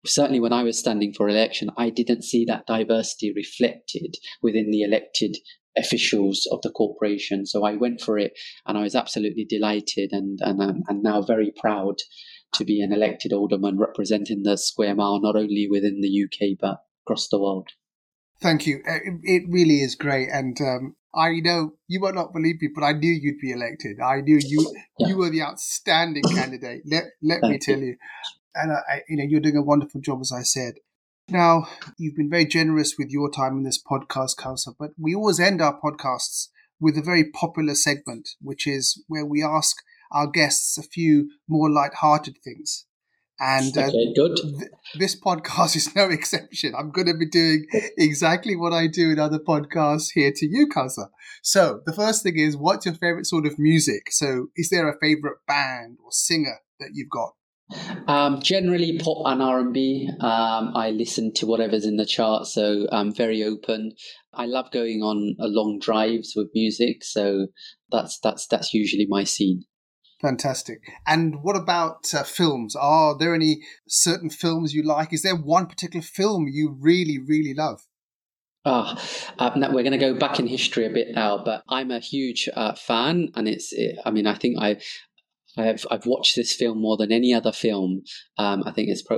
certainly 0.04 0.40
when 0.40 0.52
I 0.52 0.62
was 0.62 0.78
standing 0.78 1.12
for 1.12 1.28
election, 1.28 1.70
I 1.76 1.90
didn't 1.90 2.24
see 2.24 2.44
that 2.46 2.66
diversity 2.66 3.32
reflected 3.34 4.16
within 4.42 4.70
the 4.70 4.82
elected 4.82 5.36
officials 5.76 6.46
of 6.52 6.60
the 6.62 6.70
corporation. 6.70 7.46
So 7.46 7.64
I 7.64 7.76
went 7.76 8.00
for 8.00 8.18
it 8.18 8.32
and 8.66 8.76
I 8.76 8.82
was 8.82 8.94
absolutely 8.94 9.44
delighted 9.44 10.10
and, 10.12 10.38
and, 10.42 10.60
um, 10.60 10.82
and 10.88 11.02
now 11.02 11.22
very 11.22 11.52
proud 11.58 11.96
to 12.54 12.64
be 12.64 12.82
an 12.82 12.92
elected 12.92 13.32
alderman 13.32 13.78
representing 13.78 14.42
the 14.42 14.58
square 14.58 14.94
mile, 14.94 15.20
not 15.20 15.36
only 15.36 15.66
within 15.70 16.00
the 16.02 16.24
UK, 16.24 16.58
but 16.60 16.82
across 17.06 17.28
the 17.28 17.40
world. 17.40 17.70
Thank 18.42 18.66
you. 18.66 18.82
Uh, 18.86 18.98
it 19.22 19.44
really 19.48 19.80
is 19.80 19.94
great. 19.94 20.28
And 20.30 20.60
um, 20.60 20.96
I 21.14 21.40
know 21.40 21.74
you 21.88 22.00
might 22.00 22.14
not 22.14 22.32
believe 22.32 22.56
me, 22.60 22.68
but 22.74 22.84
I 22.84 22.92
knew 22.92 23.12
you'd 23.12 23.40
be 23.40 23.52
elected. 23.52 23.98
I 24.00 24.20
knew 24.20 24.38
you 24.42 24.72
yeah. 24.98 25.08
you 25.08 25.16
were 25.16 25.30
the 25.30 25.42
outstanding 25.42 26.24
candidate. 26.24 26.82
Let 26.84 27.04
let 27.22 27.42
me 27.42 27.58
tell 27.58 27.78
you. 27.78 27.96
And 28.54 28.72
I, 28.72 29.02
you 29.08 29.16
know 29.16 29.24
you're 29.24 29.40
doing 29.40 29.56
a 29.56 29.62
wonderful 29.62 30.00
job, 30.00 30.20
as 30.20 30.32
I 30.32 30.42
said. 30.42 30.74
Now 31.28 31.68
you've 31.98 32.16
been 32.16 32.30
very 32.30 32.44
generous 32.44 32.96
with 32.98 33.10
your 33.10 33.30
time 33.30 33.56
in 33.56 33.62
this 33.62 33.82
podcast, 33.82 34.36
Kawsar, 34.36 34.74
but 34.78 34.90
we 34.98 35.14
always 35.14 35.40
end 35.40 35.62
our 35.62 35.78
podcasts 35.80 36.48
with 36.80 36.98
a 36.98 37.02
very 37.02 37.30
popular 37.30 37.74
segment, 37.74 38.30
which 38.40 38.66
is 38.66 39.02
where 39.06 39.24
we 39.24 39.42
ask 39.42 39.76
our 40.10 40.26
guests 40.26 40.76
a 40.76 40.82
few 40.82 41.30
more 41.48 41.70
light-hearted 41.70 42.36
things. 42.44 42.86
And 43.40 43.76
uh, 43.76 43.86
okay, 43.86 44.12
good. 44.14 44.36
Th- 44.36 44.70
this 44.94 45.18
podcast 45.18 45.74
is 45.74 45.94
no 45.96 46.10
exception. 46.10 46.74
I'm 46.78 46.90
going 46.90 47.08
to 47.08 47.16
be 47.16 47.28
doing 47.28 47.66
exactly 47.96 48.54
what 48.54 48.72
I 48.72 48.86
do 48.86 49.10
in 49.10 49.18
other 49.18 49.38
podcasts 49.38 50.10
here 50.14 50.32
to 50.36 50.46
you, 50.46 50.68
Kawsar. 50.68 51.08
So 51.42 51.80
the 51.86 51.92
first 51.92 52.22
thing 52.22 52.38
is, 52.38 52.56
what's 52.56 52.86
your 52.86 52.94
favorite 52.94 53.26
sort 53.26 53.46
of 53.46 53.58
music? 53.58 54.12
So 54.12 54.48
is 54.56 54.70
there 54.70 54.88
a 54.88 54.98
favorite 55.00 55.38
band 55.46 55.98
or 56.04 56.12
singer 56.12 56.58
that 56.78 56.90
you've 56.92 57.10
got? 57.10 57.32
Um, 58.06 58.40
generally 58.42 58.98
pop 58.98 59.22
and 59.26 59.42
R&B. 59.42 60.08
Um, 60.20 60.72
I 60.74 60.90
listen 60.90 61.32
to 61.34 61.46
whatever's 61.46 61.84
in 61.84 61.96
the 61.96 62.06
chart, 62.06 62.46
so 62.46 62.86
I'm 62.90 63.14
very 63.14 63.42
open. 63.42 63.92
I 64.34 64.46
love 64.46 64.70
going 64.70 65.02
on 65.02 65.36
long 65.38 65.78
drives 65.78 66.32
with 66.34 66.48
music, 66.54 67.04
so 67.04 67.48
that's 67.90 68.18
that's 68.20 68.46
that's 68.46 68.72
usually 68.72 69.06
my 69.08 69.24
scene. 69.24 69.64
Fantastic. 70.22 70.78
And 71.04 71.42
what 71.42 71.56
about 71.56 72.14
uh, 72.14 72.22
films? 72.22 72.76
Are 72.76 73.18
there 73.18 73.34
any 73.34 73.62
certain 73.88 74.30
films 74.30 74.72
you 74.72 74.84
like? 74.84 75.12
Is 75.12 75.22
there 75.22 75.34
one 75.34 75.66
particular 75.66 76.02
film 76.02 76.46
you 76.48 76.76
really, 76.80 77.18
really 77.18 77.54
love? 77.54 77.80
Ah, 78.64 78.96
oh, 79.40 79.44
uh, 79.44 79.70
we're 79.72 79.82
going 79.82 79.90
to 79.90 79.98
go 79.98 80.14
back 80.14 80.38
in 80.38 80.46
history 80.46 80.86
a 80.86 80.90
bit 80.90 81.08
now, 81.12 81.42
but 81.44 81.64
I'm 81.68 81.90
a 81.90 81.98
huge 81.98 82.48
uh, 82.54 82.74
fan, 82.74 83.32
and 83.34 83.48
it's. 83.48 83.72
It, 83.72 83.98
I 84.04 84.12
mean, 84.12 84.28
I 84.28 84.36
think 84.36 84.56
I 84.60 84.76
I've 85.56 85.84
I've 85.90 86.06
watched 86.06 86.36
this 86.36 86.54
film 86.54 86.80
more 86.80 86.96
than 86.96 87.12
any 87.12 87.34
other 87.34 87.52
film. 87.52 88.02
Um, 88.38 88.62
I 88.66 88.72
think 88.72 88.88
it's 88.88 89.04
uh, 89.10 89.16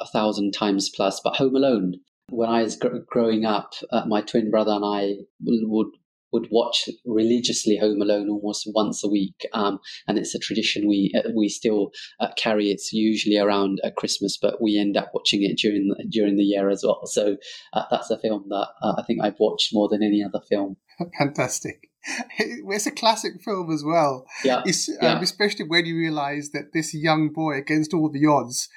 a 0.00 0.06
thousand 0.12 0.52
times 0.52 0.90
plus. 0.94 1.20
But 1.22 1.36
Home 1.36 1.56
Alone. 1.56 1.94
When 2.28 2.48
I 2.48 2.62
was 2.62 2.76
gr- 2.76 2.98
growing 3.08 3.44
up, 3.44 3.74
uh, 3.92 4.04
my 4.06 4.20
twin 4.20 4.50
brother 4.50 4.72
and 4.72 4.84
I 4.84 5.14
would 5.40 5.88
would 6.32 6.48
watch 6.50 6.88
religiously 7.04 7.76
Home 7.78 8.02
Alone 8.02 8.28
almost 8.28 8.68
once 8.74 9.04
a 9.04 9.08
week, 9.08 9.46
um, 9.52 9.78
and 10.08 10.18
it's 10.18 10.34
a 10.34 10.38
tradition 10.38 10.88
we 10.88 11.12
uh, 11.16 11.30
we 11.36 11.48
still 11.48 11.90
uh, 12.20 12.28
carry. 12.36 12.70
It's 12.70 12.92
usually 12.92 13.38
around 13.38 13.80
uh, 13.84 13.90
Christmas, 13.96 14.36
but 14.40 14.60
we 14.60 14.78
end 14.78 14.96
up 14.96 15.10
watching 15.14 15.42
it 15.42 15.56
during 15.56 15.94
during 16.08 16.36
the 16.36 16.44
year 16.44 16.68
as 16.68 16.82
well. 16.84 17.06
So 17.06 17.36
uh, 17.72 17.84
that's 17.90 18.10
a 18.10 18.18
film 18.18 18.46
that 18.48 18.68
uh, 18.82 18.94
I 18.98 19.02
think 19.06 19.20
I've 19.22 19.38
watched 19.38 19.70
more 19.72 19.88
than 19.88 20.02
any 20.02 20.22
other 20.22 20.44
film. 20.48 20.76
Fantastic. 21.18 21.90
it's 22.38 22.86
a 22.86 22.90
classic 22.90 23.42
film 23.42 23.72
as 23.72 23.82
well. 23.84 24.26
Yeah, 24.44 24.62
yeah. 24.66 25.14
Um, 25.14 25.22
especially 25.22 25.66
when 25.66 25.86
you 25.86 25.96
realise 25.96 26.50
that 26.52 26.72
this 26.72 26.94
young 26.94 27.32
boy, 27.32 27.58
against 27.58 27.92
all 27.92 28.10
the 28.10 28.26
odds, 28.26 28.68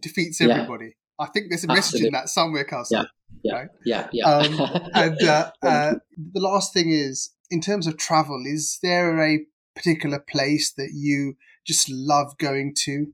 defeats 0.00 0.40
everybody. 0.40 0.86
Yeah. 0.86 1.26
I 1.26 1.26
think 1.28 1.46
there's 1.48 1.64
a 1.64 1.68
message 1.68 2.02
in 2.02 2.12
that 2.12 2.28
somewhere, 2.28 2.64
Carson. 2.64 3.06
Yeah, 3.42 3.52
yeah, 3.52 3.54
right? 3.54 3.68
yeah, 3.84 4.08
yeah. 4.12 4.26
Um, 4.26 4.60
and 4.94 5.22
uh, 5.22 5.50
uh, 5.62 5.94
the 6.16 6.40
last 6.40 6.72
thing 6.72 6.90
is, 6.90 7.30
in 7.50 7.60
terms 7.60 7.86
of 7.86 7.96
travel, 7.96 8.42
is 8.46 8.78
there 8.82 9.22
a 9.22 9.40
particular 9.76 10.18
place 10.18 10.72
that 10.76 10.90
you 10.92 11.36
just 11.66 11.88
love 11.88 12.36
going 12.38 12.74
to? 12.84 13.12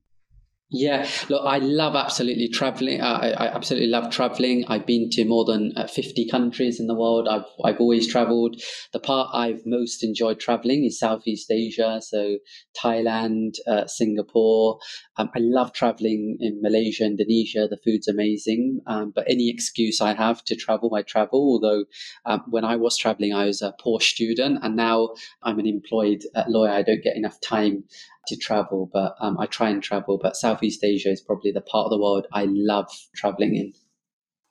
Yeah, 0.72 1.08
look, 1.28 1.42
I 1.44 1.58
love 1.58 1.96
absolutely 1.96 2.46
traveling. 2.46 3.00
I, 3.00 3.32
I 3.32 3.46
absolutely 3.48 3.88
love 3.88 4.08
traveling. 4.12 4.64
I've 4.68 4.86
been 4.86 5.10
to 5.10 5.24
more 5.24 5.44
than 5.44 5.72
uh, 5.76 5.88
50 5.88 6.28
countries 6.28 6.78
in 6.78 6.86
the 6.86 6.94
world. 6.94 7.26
I've, 7.26 7.44
I've 7.64 7.80
always 7.80 8.06
traveled. 8.06 8.54
The 8.92 9.00
part 9.00 9.30
I've 9.34 9.66
most 9.66 10.04
enjoyed 10.04 10.38
traveling 10.38 10.84
is 10.84 10.96
Southeast 10.96 11.50
Asia. 11.50 12.00
So 12.00 12.38
Thailand, 12.80 13.54
uh, 13.66 13.88
Singapore. 13.88 14.78
Um, 15.16 15.28
I 15.34 15.40
love 15.40 15.72
traveling 15.72 16.36
in 16.38 16.62
Malaysia, 16.62 17.04
Indonesia. 17.04 17.66
The 17.68 17.78
food's 17.84 18.06
amazing. 18.06 18.80
Um, 18.86 19.10
but 19.12 19.24
any 19.28 19.50
excuse 19.50 20.00
I 20.00 20.14
have 20.14 20.44
to 20.44 20.54
travel, 20.54 20.94
I 20.94 21.02
travel. 21.02 21.40
Although 21.40 21.86
um, 22.26 22.44
when 22.48 22.64
I 22.64 22.76
was 22.76 22.96
traveling, 22.96 23.34
I 23.34 23.46
was 23.46 23.60
a 23.60 23.74
poor 23.80 24.00
student 24.00 24.60
and 24.62 24.76
now 24.76 25.14
I'm 25.42 25.58
an 25.58 25.66
employed 25.66 26.22
uh, 26.36 26.44
lawyer. 26.46 26.70
I 26.70 26.82
don't 26.82 27.02
get 27.02 27.16
enough 27.16 27.40
time 27.40 27.82
to 28.26 28.36
travel, 28.36 28.90
but 28.92 29.14
um, 29.20 29.38
I 29.38 29.46
try 29.46 29.70
and 29.70 29.82
travel. 29.82 30.18
But 30.20 30.36
Southeast 30.36 30.84
Asia 30.84 31.10
is 31.10 31.20
probably 31.20 31.52
the 31.52 31.60
part 31.60 31.86
of 31.86 31.90
the 31.90 32.00
world 32.00 32.26
I 32.32 32.46
love 32.48 32.90
traveling 33.14 33.56
in. 33.56 33.72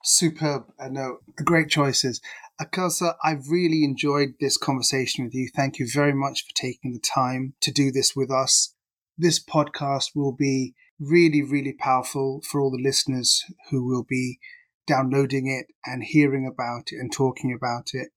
Superb. 0.03 0.63
I 0.79 0.89
know. 0.89 1.19
Great 1.43 1.69
choices. 1.69 2.21
Kawsar, 2.61 3.15
I've 3.23 3.49
really 3.49 3.83
enjoyed 3.83 4.33
this 4.39 4.57
conversation 4.57 5.23
with 5.23 5.33
you. 5.33 5.49
Thank 5.55 5.79
you 5.79 5.87
very 5.91 6.13
much 6.13 6.45
for 6.45 6.53
taking 6.55 6.91
the 6.91 6.99
time 6.99 7.53
to 7.61 7.71
do 7.71 7.91
this 7.91 8.15
with 8.15 8.29
us. 8.29 8.73
This 9.17 9.43
podcast 9.43 10.07
will 10.15 10.33
be 10.33 10.75
really, 10.99 11.41
really 11.41 11.73
powerful 11.73 12.41
for 12.49 12.59
all 12.59 12.71
the 12.71 12.83
listeners 12.83 13.45
who 13.69 13.85
will 13.85 14.05
be 14.07 14.39
downloading 14.85 15.47
it 15.47 15.73
and 15.85 16.03
hearing 16.03 16.45
about 16.45 16.91
it 16.91 16.97
and 16.99 17.11
talking 17.11 17.53
about 17.53 17.91
it. 17.93 18.09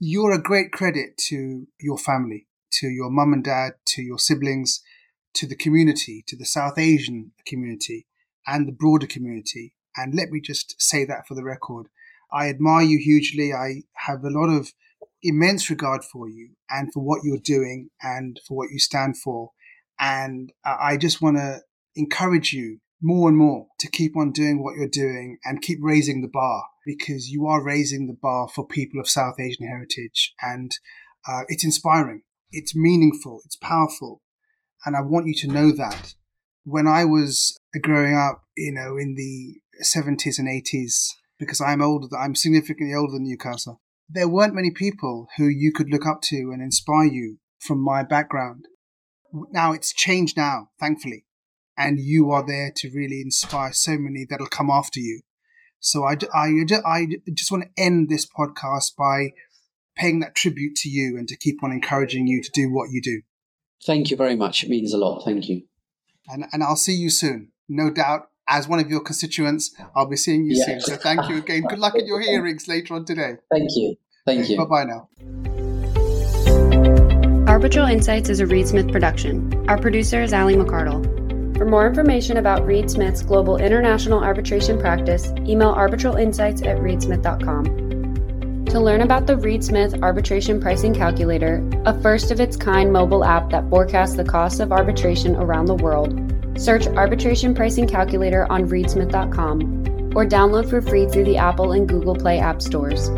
You're 0.00 0.32
a 0.32 0.42
great 0.42 0.72
credit 0.72 1.16
to 1.28 1.66
your 1.80 1.98
family 1.98 2.46
to 2.80 2.88
your 2.88 3.10
mum 3.10 3.32
and 3.32 3.44
dad, 3.44 3.72
to 3.86 4.02
your 4.02 4.18
siblings, 4.18 4.82
to 5.34 5.46
the 5.46 5.56
community, 5.56 6.24
to 6.26 6.36
the 6.36 6.44
South 6.44 6.78
Asian 6.78 7.32
community 7.46 8.06
and 8.46 8.66
the 8.66 8.72
broader 8.72 9.06
community. 9.06 9.74
And 9.96 10.14
let 10.14 10.30
me 10.30 10.40
just 10.40 10.80
say 10.80 11.04
that 11.04 11.26
for 11.26 11.34
the 11.34 11.44
record. 11.44 11.88
I 12.32 12.48
admire 12.48 12.84
you 12.84 12.98
hugely. 12.98 13.52
I 13.52 13.82
have 14.06 14.24
a 14.24 14.30
lot 14.30 14.48
of 14.48 14.72
immense 15.22 15.70
regard 15.70 16.04
for 16.04 16.28
you 16.28 16.50
and 16.70 16.92
for 16.92 17.00
what 17.00 17.20
you're 17.24 17.38
doing 17.38 17.90
and 18.02 18.40
for 18.46 18.56
what 18.56 18.70
you 18.70 18.78
stand 18.78 19.16
for. 19.16 19.52
And 19.98 20.52
I 20.64 20.96
just 20.96 21.22
want 21.22 21.36
to 21.36 21.60
encourage 21.94 22.52
you 22.52 22.80
more 23.00 23.28
and 23.28 23.36
more 23.36 23.66
to 23.78 23.90
keep 23.90 24.16
on 24.16 24.32
doing 24.32 24.62
what 24.62 24.76
you're 24.76 24.88
doing 24.88 25.38
and 25.44 25.62
keep 25.62 25.78
raising 25.82 26.22
the 26.22 26.28
bar 26.28 26.64
because 26.84 27.28
you 27.28 27.46
are 27.46 27.62
raising 27.62 28.06
the 28.06 28.16
bar 28.20 28.48
for 28.48 28.66
people 28.66 29.00
of 29.00 29.08
South 29.08 29.38
Asian 29.38 29.66
heritage 29.66 30.34
and 30.40 30.72
uh, 31.28 31.42
it's 31.48 31.64
inspiring 31.64 32.22
it's 32.50 32.74
meaningful, 32.74 33.40
it's 33.44 33.56
powerful. 33.56 34.22
And 34.84 34.96
I 34.96 35.00
want 35.00 35.26
you 35.26 35.34
to 35.40 35.52
know 35.52 35.72
that. 35.72 36.14
When 36.64 36.86
I 36.86 37.04
was 37.04 37.56
uh, 37.74 37.78
growing 37.80 38.16
up, 38.16 38.42
you 38.56 38.72
know, 38.72 38.96
in 38.96 39.14
the 39.14 39.60
70s 39.84 40.38
and 40.38 40.48
80s, 40.48 41.08
because 41.38 41.60
I'm 41.60 41.82
older, 41.82 42.08
I'm 42.16 42.34
significantly 42.34 42.94
older 42.94 43.12
than 43.12 43.24
Newcastle, 43.24 43.80
there 44.08 44.28
weren't 44.28 44.54
many 44.54 44.70
people 44.70 45.28
who 45.36 45.46
you 45.48 45.72
could 45.72 45.90
look 45.90 46.06
up 46.06 46.22
to 46.22 46.50
and 46.52 46.62
inspire 46.62 47.06
you 47.06 47.38
from 47.58 47.82
my 47.82 48.02
background. 48.02 48.66
Now 49.52 49.72
it's 49.72 49.92
changed 49.92 50.36
now, 50.36 50.70
thankfully. 50.78 51.24
And 51.76 51.98
you 52.00 52.30
are 52.30 52.46
there 52.46 52.72
to 52.76 52.90
really 52.94 53.20
inspire 53.20 53.72
so 53.72 53.98
many 53.98 54.24
that'll 54.28 54.46
come 54.46 54.70
after 54.70 55.00
you. 55.00 55.22
So 55.78 56.04
I, 56.04 56.16
I, 56.34 56.48
I 56.86 57.06
just 57.34 57.50
want 57.50 57.64
to 57.64 57.82
end 57.82 58.08
this 58.08 58.26
podcast 58.26 58.96
by 58.96 59.30
paying 59.96 60.20
that 60.20 60.34
tribute 60.34 60.76
to 60.76 60.88
you 60.88 61.16
and 61.16 61.26
to 61.28 61.36
keep 61.36 61.62
on 61.62 61.72
encouraging 61.72 62.26
you 62.26 62.42
to 62.42 62.50
do 62.52 62.72
what 62.72 62.90
you 62.90 63.00
do. 63.02 63.22
Thank 63.84 64.10
you 64.10 64.16
very 64.16 64.36
much. 64.36 64.62
It 64.64 64.70
means 64.70 64.92
a 64.92 64.98
lot. 64.98 65.24
Thank 65.24 65.48
you. 65.48 65.62
And, 66.28 66.44
and 66.52 66.62
I'll 66.62 66.76
see 66.76 66.94
you 66.94 67.10
soon. 67.10 67.52
No 67.68 67.90
doubt, 67.90 68.28
as 68.48 68.68
one 68.68 68.78
of 68.78 68.90
your 68.90 69.00
constituents, 69.00 69.74
I'll 69.94 70.08
be 70.08 70.16
seeing 70.16 70.44
you 70.44 70.56
soon. 70.56 70.80
So 70.80 70.96
thank 70.96 71.28
you 71.28 71.38
again. 71.38 71.62
Good 71.62 71.78
luck 71.78 71.94
in 71.96 72.06
your 72.06 72.20
hearings 72.22 72.68
later 72.68 72.94
on 72.94 73.04
today. 73.04 73.36
Thank 73.50 73.70
you. 73.74 73.96
Thank 74.24 74.48
you. 74.48 74.56
Bye 74.56 74.64
bye 74.64 74.84
now. 74.84 75.08
Arbitral 77.46 77.86
Insights 77.86 78.28
is 78.28 78.40
a 78.40 78.46
Reed 78.46 78.68
Smith 78.68 78.90
production. 78.90 79.64
Our 79.68 79.78
producer 79.78 80.22
is 80.22 80.32
Ali 80.32 80.56
McCardle. 80.56 81.56
For 81.56 81.64
more 81.64 81.86
information 81.86 82.36
about 82.36 82.66
Reed 82.66 82.90
Smith's 82.90 83.22
global 83.22 83.56
international 83.56 84.22
arbitration 84.22 84.78
practice, 84.78 85.32
email 85.38 85.74
arbitralinsights 85.74 86.66
at 86.66 86.78
reedsmith.com. 86.78 87.85
To 88.76 88.82
learn 88.82 89.00
about 89.00 89.26
the 89.26 89.38
Reed 89.38 89.64
Smith 89.64 89.94
Arbitration 90.02 90.60
Pricing 90.60 90.92
Calculator, 90.92 91.66
a 91.86 91.98
first 92.02 92.30
of 92.30 92.40
its 92.40 92.58
kind 92.58 92.92
mobile 92.92 93.24
app 93.24 93.48
that 93.48 93.66
forecasts 93.70 94.16
the 94.16 94.22
costs 94.22 94.60
of 94.60 94.70
arbitration 94.70 95.34
around 95.34 95.64
the 95.64 95.76
world, 95.76 96.12
search 96.58 96.86
Arbitration 96.86 97.54
Pricing 97.54 97.88
Calculator 97.88 98.46
on 98.52 98.68
reedsmith.com 98.68 100.12
or 100.14 100.26
download 100.26 100.68
for 100.68 100.82
free 100.82 101.08
through 101.08 101.24
the 101.24 101.38
Apple 101.38 101.72
and 101.72 101.88
Google 101.88 102.14
Play 102.14 102.38
app 102.38 102.60
stores. 102.60 103.08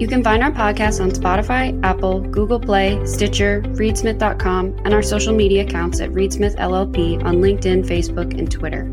You 0.00 0.08
can 0.08 0.24
find 0.24 0.42
our 0.42 0.50
podcast 0.50 1.00
on 1.00 1.12
Spotify, 1.12 1.80
Apple, 1.84 2.22
Google 2.22 2.58
Play, 2.58 3.00
Stitcher, 3.06 3.62
reedsmith.com, 3.62 4.80
and 4.84 4.92
our 4.92 5.02
social 5.02 5.32
media 5.32 5.62
accounts 5.62 6.00
at 6.00 6.10
Reedsmith 6.10 6.56
LLP 6.56 7.24
on 7.24 7.36
LinkedIn, 7.36 7.86
Facebook, 7.86 8.36
and 8.36 8.50
Twitter. 8.50 8.92